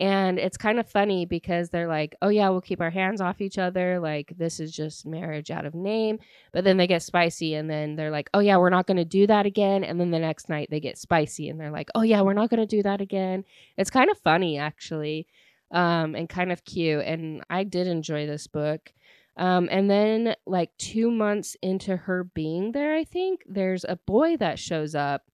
And 0.00 0.40
it's 0.40 0.56
kind 0.56 0.80
of 0.80 0.88
funny 0.88 1.24
because 1.24 1.70
they're 1.70 1.86
like, 1.86 2.16
oh, 2.20 2.28
yeah, 2.28 2.48
we'll 2.48 2.60
keep 2.60 2.80
our 2.80 2.90
hands 2.90 3.20
off 3.20 3.40
each 3.40 3.58
other. 3.58 4.00
Like, 4.00 4.32
this 4.36 4.58
is 4.58 4.72
just 4.72 5.06
marriage 5.06 5.52
out 5.52 5.66
of 5.66 5.74
name. 5.74 6.18
But 6.52 6.64
then 6.64 6.78
they 6.78 6.88
get 6.88 7.02
spicy 7.02 7.54
and 7.54 7.70
then 7.70 7.94
they're 7.94 8.10
like, 8.10 8.28
oh, 8.34 8.40
yeah, 8.40 8.56
we're 8.56 8.70
not 8.70 8.88
going 8.88 8.96
to 8.96 9.04
do 9.04 9.28
that 9.28 9.46
again. 9.46 9.84
And 9.84 10.00
then 10.00 10.10
the 10.10 10.18
next 10.18 10.48
night 10.48 10.66
they 10.68 10.80
get 10.80 10.98
spicy 10.98 11.48
and 11.48 11.60
they're 11.60 11.70
like, 11.70 11.90
oh, 11.94 12.02
yeah, 12.02 12.22
we're 12.22 12.32
not 12.32 12.50
going 12.50 12.58
to 12.58 12.76
do 12.76 12.82
that 12.82 13.00
again. 13.00 13.44
It's 13.76 13.90
kind 13.90 14.10
of 14.10 14.18
funny, 14.18 14.58
actually, 14.58 15.28
um, 15.70 16.16
and 16.16 16.28
kind 16.28 16.50
of 16.50 16.64
cute. 16.64 17.04
And 17.04 17.44
I 17.48 17.62
did 17.62 17.86
enjoy 17.86 18.26
this 18.26 18.48
book. 18.48 18.92
Um, 19.36 19.68
and 19.70 19.88
then, 19.88 20.34
like, 20.44 20.70
two 20.76 21.08
months 21.08 21.56
into 21.62 21.96
her 21.96 22.24
being 22.24 22.72
there, 22.72 22.96
I 22.96 23.04
think, 23.04 23.42
there's 23.46 23.84
a 23.84 23.96
boy 23.96 24.36
that 24.38 24.58
shows 24.58 24.96
up 24.96 25.30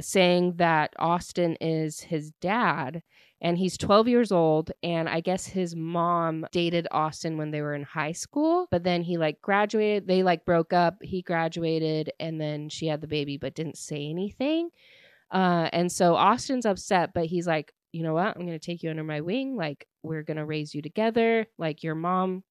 saying 0.00 0.54
that 0.56 0.92
Austin 0.98 1.56
is 1.60 2.00
his 2.00 2.30
dad 2.40 3.02
and 3.42 3.58
he's 3.58 3.76
12 3.76 4.08
years 4.08 4.32
old 4.32 4.70
and 4.82 5.08
i 5.08 5.20
guess 5.20 5.44
his 5.44 5.76
mom 5.76 6.46
dated 6.52 6.86
austin 6.90 7.36
when 7.36 7.50
they 7.50 7.60
were 7.60 7.74
in 7.74 7.82
high 7.82 8.12
school 8.12 8.66
but 8.70 8.84
then 8.84 9.02
he 9.02 9.18
like 9.18 9.42
graduated 9.42 10.06
they 10.06 10.22
like 10.22 10.44
broke 10.46 10.72
up 10.72 10.96
he 11.02 11.20
graduated 11.20 12.10
and 12.18 12.40
then 12.40 12.68
she 12.70 12.86
had 12.86 13.00
the 13.00 13.06
baby 13.06 13.36
but 13.36 13.54
didn't 13.54 13.76
say 13.76 14.08
anything. 14.08 14.70
Uh, 15.30 15.68
and 15.72 15.90
so 15.90 16.14
austin's 16.14 16.66
upset 16.66 17.10
but 17.14 17.26
he's 17.26 17.46
like 17.46 17.72
you 17.94 18.02
know 18.02 18.14
what? 18.14 18.34
I'm 18.34 18.46
gonna 18.46 18.58
take 18.58 18.82
you 18.82 18.88
under 18.88 19.04
my 19.04 19.20
wing 19.20 19.54
like 19.54 19.86
we're 20.02 20.22
gonna 20.22 20.46
raise 20.46 20.74
you 20.74 20.80
together 20.80 21.46
like 21.58 21.82
your 21.82 21.94
mom 21.94 22.42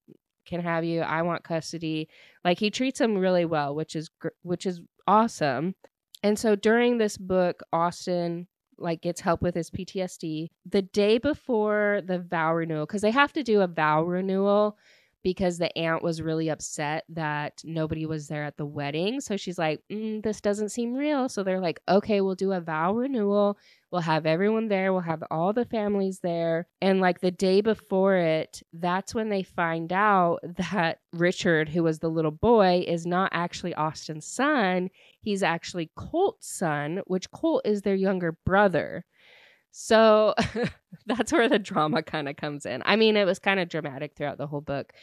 can 0.46 0.62
have 0.62 0.84
you 0.84 1.02
i 1.02 1.22
want 1.22 1.44
custody. 1.44 2.10
Like 2.44 2.60
he 2.60 2.70
treats 2.70 3.00
him 3.00 3.18
really 3.18 3.46
well 3.46 3.74
which 3.76 3.96
is 3.96 4.10
gr- 4.20 4.30
which 4.44 4.66
is 4.66 4.82
awesome 5.08 5.76
And 6.24 6.38
so 6.38 6.56
during 6.56 6.98
this 6.98 7.18
book, 7.18 7.62
Austin 7.74 8.48
like 8.78 9.02
gets 9.02 9.22
help 9.22 9.42
with 9.42 9.56
his 9.56 9.70
PTSD 9.70 10.50
the 10.66 10.82
day 10.82 11.18
before 11.18 12.02
the 12.04 12.20
vow 12.20 12.54
renewal 12.54 12.86
because 12.86 13.02
they 13.02 13.12
have 13.12 13.32
to 13.34 13.44
do 13.44 13.62
a 13.62 13.68
vow 13.68 14.04
renewal 14.04 14.78
because 15.24 15.58
the 15.58 15.76
aunt 15.78 16.04
was 16.04 16.22
really 16.22 16.50
upset 16.50 17.04
that 17.10 17.62
nobody 17.64 18.06
was 18.06 18.28
there 18.28 18.44
at 18.44 18.58
the 18.58 18.66
wedding. 18.66 19.22
So 19.22 19.38
she's 19.38 19.58
like, 19.58 19.82
mm, 19.92 20.24
This 20.24 20.42
doesn't 20.42 20.70
seem 20.70 20.94
real. 20.94 21.30
So 21.30 21.44
they're 21.44 21.60
like, 21.60 21.80
Okay, 21.88 22.22
we'll 22.22 22.36
do 22.36 22.52
a 22.52 22.62
vow 22.62 22.94
renewal. 22.94 23.58
We'll 23.92 24.02
have 24.02 24.26
everyone 24.26 24.70
there. 24.70 24.94
We'll 24.94 25.02
have 25.02 25.24
all 25.30 25.52
the 25.52 25.66
families 25.66 26.20
there. 26.20 26.68
And 26.82 27.02
like 27.02 27.20
the 27.20 27.32
day 27.32 27.60
before 27.62 28.16
it, 28.16 28.64
that's 28.72 29.14
when 29.14 29.30
they 29.30 29.44
find 29.44 29.92
out 29.92 30.40
that 30.72 31.00
Richard, 31.14 31.70
who 31.70 31.84
was 31.84 32.00
the 32.00 32.10
little 32.10 32.32
boy, 32.32 32.86
is 32.88 33.06
not 33.06 33.32
actually 33.34 33.74
Austin's 33.76 34.26
son. 34.26 34.90
He's 35.20 35.44
actually 35.44 35.92
Colt's 35.96 36.50
son, 36.50 37.02
which 37.06 37.30
Colt 37.32 37.64
is 37.66 37.82
their 37.82 37.96
younger 37.96 38.32
brother. 38.46 39.06
So 39.72 40.36
that's 41.06 41.32
where 41.32 41.50
the 41.50 41.60
drama 41.60 42.04
kind 42.04 42.30
of 42.30 42.36
comes 42.36 42.66
in. 42.66 42.84
I 42.86 42.96
mean, 42.96 43.18
it 43.18 43.26
was 43.26 43.40
kind 43.40 43.60
of 43.60 43.70
dramatic 43.70 44.14
throughout 44.16 44.38
the 44.38 44.48
whole 44.48 44.62
book. 44.62 44.94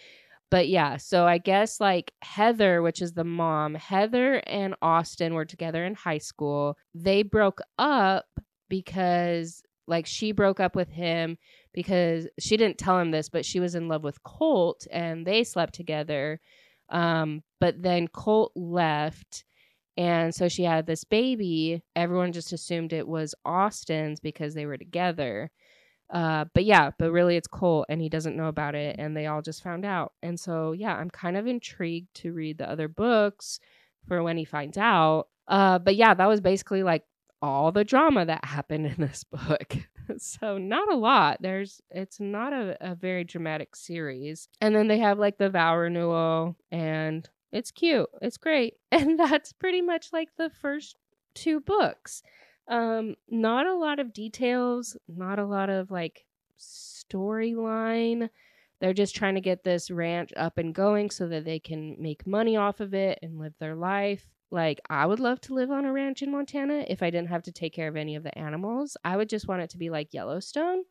But 0.50 0.68
yeah, 0.68 0.96
so 0.96 1.26
I 1.26 1.38
guess 1.38 1.80
like 1.80 2.12
Heather, 2.22 2.80
which 2.80 3.02
is 3.02 3.12
the 3.12 3.24
mom, 3.24 3.74
Heather 3.74 4.42
and 4.46 4.74
Austin 4.80 5.34
were 5.34 5.44
together 5.44 5.84
in 5.84 5.94
high 5.94 6.18
school. 6.18 6.78
They 6.94 7.22
broke 7.22 7.60
up 7.78 8.26
because 8.68 9.62
like 9.86 10.06
she 10.06 10.32
broke 10.32 10.60
up 10.60 10.74
with 10.74 10.90
him 10.90 11.38
because 11.72 12.28
she 12.38 12.56
didn't 12.56 12.78
tell 12.78 12.98
him 12.98 13.10
this, 13.10 13.28
but 13.28 13.44
she 13.44 13.60
was 13.60 13.74
in 13.74 13.88
love 13.88 14.04
with 14.04 14.22
Colt 14.22 14.86
and 14.90 15.26
they 15.26 15.44
slept 15.44 15.74
together. 15.74 16.40
Um, 16.88 17.42
but 17.60 17.82
then 17.82 18.08
Colt 18.08 18.52
left 18.54 19.44
and 19.98 20.32
so 20.32 20.48
she 20.48 20.62
had 20.62 20.86
this 20.86 21.02
baby. 21.02 21.82
Everyone 21.96 22.32
just 22.32 22.52
assumed 22.52 22.92
it 22.92 23.08
was 23.08 23.34
Austin's 23.44 24.20
because 24.20 24.54
they 24.54 24.64
were 24.64 24.76
together. 24.76 25.50
Uh, 26.08 26.44
but 26.54 26.64
yeah, 26.64 26.92
but 27.00 27.10
really 27.10 27.36
it's 27.36 27.48
Colt 27.48 27.86
and 27.88 28.00
he 28.00 28.08
doesn't 28.08 28.36
know 28.36 28.46
about 28.46 28.76
it 28.76 28.94
and 28.96 29.16
they 29.16 29.26
all 29.26 29.42
just 29.42 29.62
found 29.62 29.84
out. 29.84 30.12
And 30.22 30.38
so 30.38 30.70
yeah, 30.70 30.94
I'm 30.94 31.10
kind 31.10 31.36
of 31.36 31.48
intrigued 31.48 32.14
to 32.14 32.32
read 32.32 32.58
the 32.58 32.70
other 32.70 32.86
books 32.86 33.58
for 34.06 34.22
when 34.22 34.36
he 34.36 34.44
finds 34.44 34.78
out. 34.78 35.26
Uh, 35.48 35.80
but 35.80 35.96
yeah, 35.96 36.14
that 36.14 36.28
was 36.28 36.40
basically 36.40 36.84
like 36.84 37.02
all 37.42 37.72
the 37.72 37.84
drama 37.84 38.24
that 38.24 38.44
happened 38.44 38.86
in 38.86 38.94
this 38.98 39.24
book. 39.24 39.76
so 40.18 40.58
not 40.58 40.92
a 40.92 40.96
lot. 40.96 41.38
There's 41.40 41.80
it's 41.90 42.20
not 42.20 42.52
a, 42.52 42.76
a 42.80 42.94
very 42.94 43.24
dramatic 43.24 43.74
series. 43.74 44.48
And 44.60 44.76
then 44.76 44.86
they 44.86 44.98
have 44.98 45.18
like 45.18 45.38
the 45.38 45.50
vow 45.50 45.76
renewal 45.76 46.56
and 46.70 47.28
it's 47.52 47.70
cute. 47.70 48.08
It's 48.22 48.36
great. 48.36 48.74
And 48.92 49.18
that's 49.18 49.52
pretty 49.52 49.82
much 49.82 50.12
like 50.12 50.30
the 50.36 50.50
first 50.50 50.96
two 51.34 51.60
books. 51.60 52.22
Um, 52.68 53.14
not 53.28 53.66
a 53.66 53.74
lot 53.74 53.98
of 54.00 54.12
details, 54.12 54.96
not 55.08 55.38
a 55.38 55.46
lot 55.46 55.70
of 55.70 55.90
like 55.90 56.24
storyline. 56.58 58.28
They're 58.80 58.94
just 58.94 59.16
trying 59.16 59.34
to 59.34 59.40
get 59.40 59.64
this 59.64 59.90
ranch 59.90 60.32
up 60.36 60.58
and 60.58 60.74
going 60.74 61.10
so 61.10 61.28
that 61.28 61.44
they 61.44 61.58
can 61.58 61.96
make 61.98 62.26
money 62.26 62.56
off 62.56 62.80
of 62.80 62.94
it 62.94 63.18
and 63.22 63.38
live 63.38 63.54
their 63.58 63.74
life. 63.74 64.24
Like, 64.50 64.80
I 64.88 65.04
would 65.04 65.20
love 65.20 65.40
to 65.42 65.54
live 65.54 65.70
on 65.70 65.84
a 65.84 65.92
ranch 65.92 66.22
in 66.22 66.30
Montana 66.30 66.84
if 66.88 67.02
I 67.02 67.10
didn't 67.10 67.28
have 67.28 67.42
to 67.44 67.52
take 67.52 67.74
care 67.74 67.88
of 67.88 67.96
any 67.96 68.16
of 68.16 68.22
the 68.22 68.36
animals. 68.38 68.96
I 69.04 69.16
would 69.16 69.28
just 69.28 69.48
want 69.48 69.62
it 69.62 69.70
to 69.70 69.78
be 69.78 69.90
like 69.90 70.14
Yellowstone, 70.14 70.84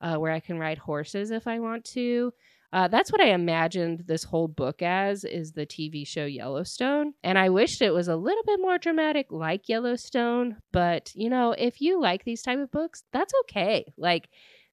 uh, 0.00 0.16
where 0.16 0.32
I 0.32 0.40
can 0.40 0.58
ride 0.58 0.78
horses 0.78 1.30
if 1.30 1.46
I 1.46 1.58
want 1.60 1.84
to. 1.86 2.32
Uh, 2.72 2.86
that's 2.88 3.10
what 3.10 3.20
I 3.20 3.28
imagined 3.28 4.04
this 4.06 4.24
whole 4.24 4.48
book 4.48 4.82
as 4.82 5.24
is 5.24 5.52
the 5.52 5.66
TV 5.66 6.06
show 6.06 6.26
Yellowstone. 6.26 7.14
And 7.24 7.38
I 7.38 7.48
wished 7.48 7.80
it 7.80 7.94
was 7.94 8.08
a 8.08 8.16
little 8.16 8.42
bit 8.44 8.60
more 8.60 8.78
dramatic 8.78 9.28
like 9.30 9.68
Yellowstone. 9.68 10.56
But, 10.72 11.12
you 11.14 11.30
know, 11.30 11.52
if 11.52 11.80
you 11.80 12.00
like 12.00 12.24
these 12.24 12.42
type 12.42 12.58
of 12.58 12.70
books, 12.70 13.04
that's 13.12 13.32
okay. 13.44 13.92
Like, 13.96 14.28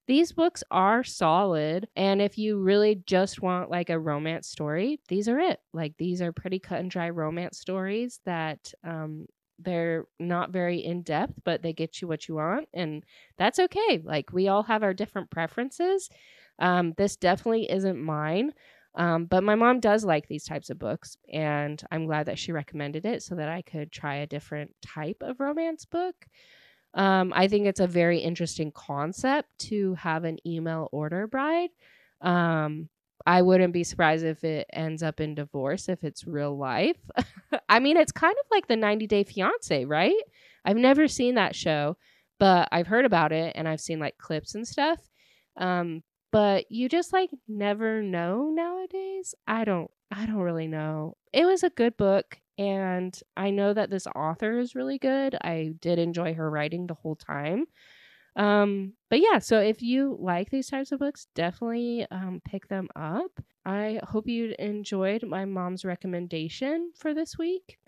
these 0.06 0.30
books 0.32 0.62
are 0.70 1.02
solid. 1.02 1.88
And 1.96 2.22
if 2.22 2.38
you 2.38 2.58
really 2.58 3.02
just 3.06 3.42
want 3.42 3.70
like 3.70 3.90
a 3.90 3.98
romance 3.98 4.46
story, 4.46 5.00
these 5.08 5.28
are 5.28 5.38
it. 5.38 5.58
Like, 5.72 5.94
these 5.98 6.22
are 6.22 6.32
pretty 6.32 6.58
cut 6.58 6.80
and 6.80 6.90
dry 6.90 7.10
romance 7.10 7.58
stories 7.58 8.20
that 8.24 8.72
um, 8.84 9.26
they're 9.58 10.06
not 10.20 10.50
very 10.52 10.84
in 10.84 11.02
depth, 11.02 11.34
but 11.44 11.62
they 11.62 11.72
get 11.72 12.00
you 12.00 12.08
what 12.08 12.28
you 12.28 12.36
want. 12.36 12.68
And 12.72 13.04
that's 13.36 13.58
okay. 13.58 14.00
Like, 14.04 14.32
we 14.32 14.48
all 14.48 14.62
have 14.64 14.82
our 14.82 14.94
different 14.94 15.30
preferences. 15.30 16.08
Um, 16.58 16.94
this 16.96 17.16
definitely 17.16 17.70
isn't 17.70 18.02
mine. 18.02 18.52
Um, 18.94 19.26
but 19.26 19.44
my 19.44 19.54
mom 19.54 19.80
does 19.80 20.04
like 20.04 20.26
these 20.26 20.44
types 20.44 20.70
of 20.70 20.78
books, 20.78 21.18
and 21.30 21.82
I'm 21.90 22.06
glad 22.06 22.26
that 22.26 22.38
she 22.38 22.52
recommended 22.52 23.04
it 23.04 23.22
so 23.22 23.34
that 23.34 23.48
I 23.48 23.60
could 23.60 23.92
try 23.92 24.16
a 24.16 24.26
different 24.26 24.74
type 24.80 25.18
of 25.20 25.38
romance 25.38 25.84
book. 25.84 26.14
Um, 26.94 27.32
I 27.36 27.46
think 27.46 27.66
it's 27.66 27.80
a 27.80 27.86
very 27.86 28.18
interesting 28.20 28.72
concept 28.72 29.50
to 29.68 29.94
have 29.96 30.24
an 30.24 30.38
email 30.46 30.88
order 30.92 31.26
bride. 31.26 31.68
Um, 32.22 32.88
I 33.26 33.42
wouldn't 33.42 33.74
be 33.74 33.84
surprised 33.84 34.24
if 34.24 34.44
it 34.44 34.66
ends 34.72 35.02
up 35.02 35.20
in 35.20 35.34
divorce 35.34 35.88
if 35.90 36.02
it's 36.04 36.26
real 36.26 36.56
life. 36.56 36.96
I 37.68 37.80
mean, 37.80 37.98
it's 37.98 38.12
kind 38.12 38.36
of 38.38 38.46
like 38.50 38.66
the 38.66 38.76
90 38.76 39.06
Day 39.06 39.24
Fiance, 39.24 39.84
right? 39.84 40.14
I've 40.64 40.76
never 40.76 41.06
seen 41.06 41.34
that 41.34 41.54
show, 41.54 41.98
but 42.38 42.68
I've 42.72 42.86
heard 42.86 43.04
about 43.04 43.32
it 43.32 43.52
and 43.56 43.68
I've 43.68 43.80
seen 43.80 43.98
like 43.98 44.16
clips 44.16 44.54
and 44.54 44.66
stuff. 44.66 45.00
Um, 45.58 46.02
but 46.36 46.70
you 46.70 46.86
just 46.86 47.14
like 47.14 47.30
never 47.48 48.02
know 48.02 48.50
nowadays. 48.52 49.34
I 49.46 49.64
don't 49.64 49.90
I 50.12 50.26
don't 50.26 50.42
really 50.42 50.66
know. 50.66 51.16
It 51.32 51.46
was 51.46 51.62
a 51.62 51.70
good 51.70 51.96
book 51.96 52.38
and 52.58 53.18
I 53.38 53.48
know 53.48 53.72
that 53.72 53.88
this 53.88 54.06
author 54.14 54.58
is 54.58 54.74
really 54.74 54.98
good. 54.98 55.34
I 55.40 55.72
did 55.80 55.98
enjoy 55.98 56.34
her 56.34 56.50
writing 56.50 56.86
the 56.86 56.92
whole 56.92 57.16
time. 57.16 57.64
Um, 58.36 58.92
but 59.08 59.20
yeah, 59.20 59.38
so 59.38 59.60
if 59.60 59.80
you 59.80 60.18
like 60.20 60.50
these 60.50 60.68
types 60.68 60.92
of 60.92 60.98
books, 60.98 61.26
definitely 61.34 62.06
um, 62.10 62.42
pick 62.44 62.68
them 62.68 62.88
up. 62.94 63.30
I 63.64 64.00
hope 64.06 64.28
you 64.28 64.54
enjoyed 64.58 65.24
my 65.26 65.46
mom's 65.46 65.86
recommendation 65.86 66.92
for 66.98 67.14
this 67.14 67.38
week. 67.38 67.78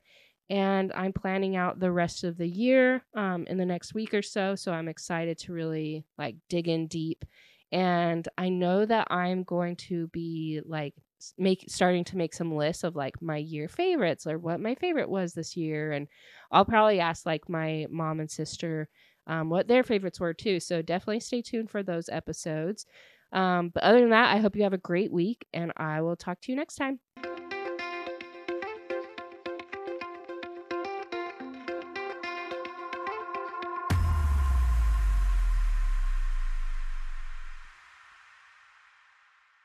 And 0.49 0.91
I'm 0.95 1.13
planning 1.13 1.55
out 1.55 1.81
the 1.81 1.93
rest 1.93 2.25
of 2.25 2.39
the 2.39 2.49
year 2.49 3.03
um, 3.15 3.47
in 3.47 3.59
the 3.59 3.67
next 3.67 3.93
week 3.93 4.15
or 4.15 4.23
so. 4.23 4.55
So 4.55 4.73
I'm 4.73 4.89
excited 4.89 5.37
to 5.41 5.53
really 5.53 6.07
like 6.17 6.37
dig 6.49 6.67
in 6.67 6.87
deep 6.87 7.27
and 7.73 8.27
I 8.39 8.49
know 8.49 8.85
that 8.87 9.09
I'm 9.11 9.43
going 9.45 9.77
to 9.77 10.09
be 10.09 10.61
like 10.65 10.95
make 11.37 11.65
starting 11.69 12.05
to 12.05 12.17
make 12.17 12.33
some 12.33 12.55
lists 12.55 12.85
of 12.85 12.95
like 12.95 13.21
my 13.21 13.37
year 13.39 13.69
favorites 13.69 14.27
or 14.27 14.39
what 14.39 14.61
my 14.61 14.77
favorite 14.77 15.09
was 15.09 15.35
this 15.35 15.57
year 15.57 15.91
and 15.91 16.07
I'll 16.53 16.65
probably 16.65 17.01
ask 17.01 17.27
like 17.27 17.49
my 17.49 17.87
mom 17.91 18.21
and 18.21 18.31
sister 18.31 18.89
um, 19.27 19.51
what 19.51 19.69
their 19.69 19.83
favorites 19.83 20.21
were 20.21 20.33
too. 20.33 20.59
So 20.61 20.81
definitely 20.81 21.21
stay 21.21 21.43
tuned 21.43 21.71
for 21.71 21.83
those 21.83 22.09
episodes. 22.09 22.87
Um, 23.33 23.71
but 23.75 23.83
other 23.83 24.01
than 24.01 24.11
that, 24.11 24.35
I 24.35 24.39
hope 24.39 24.57
you 24.57 24.63
have 24.63 24.73
a 24.73 24.79
great 24.79 25.13
week 25.13 25.47
and 25.53 25.73
I 25.77 26.01
will 26.01 26.17
talk 26.17 26.41
to 26.43 26.53
you 26.53 26.57
next 26.57 26.77
time. 26.77 26.99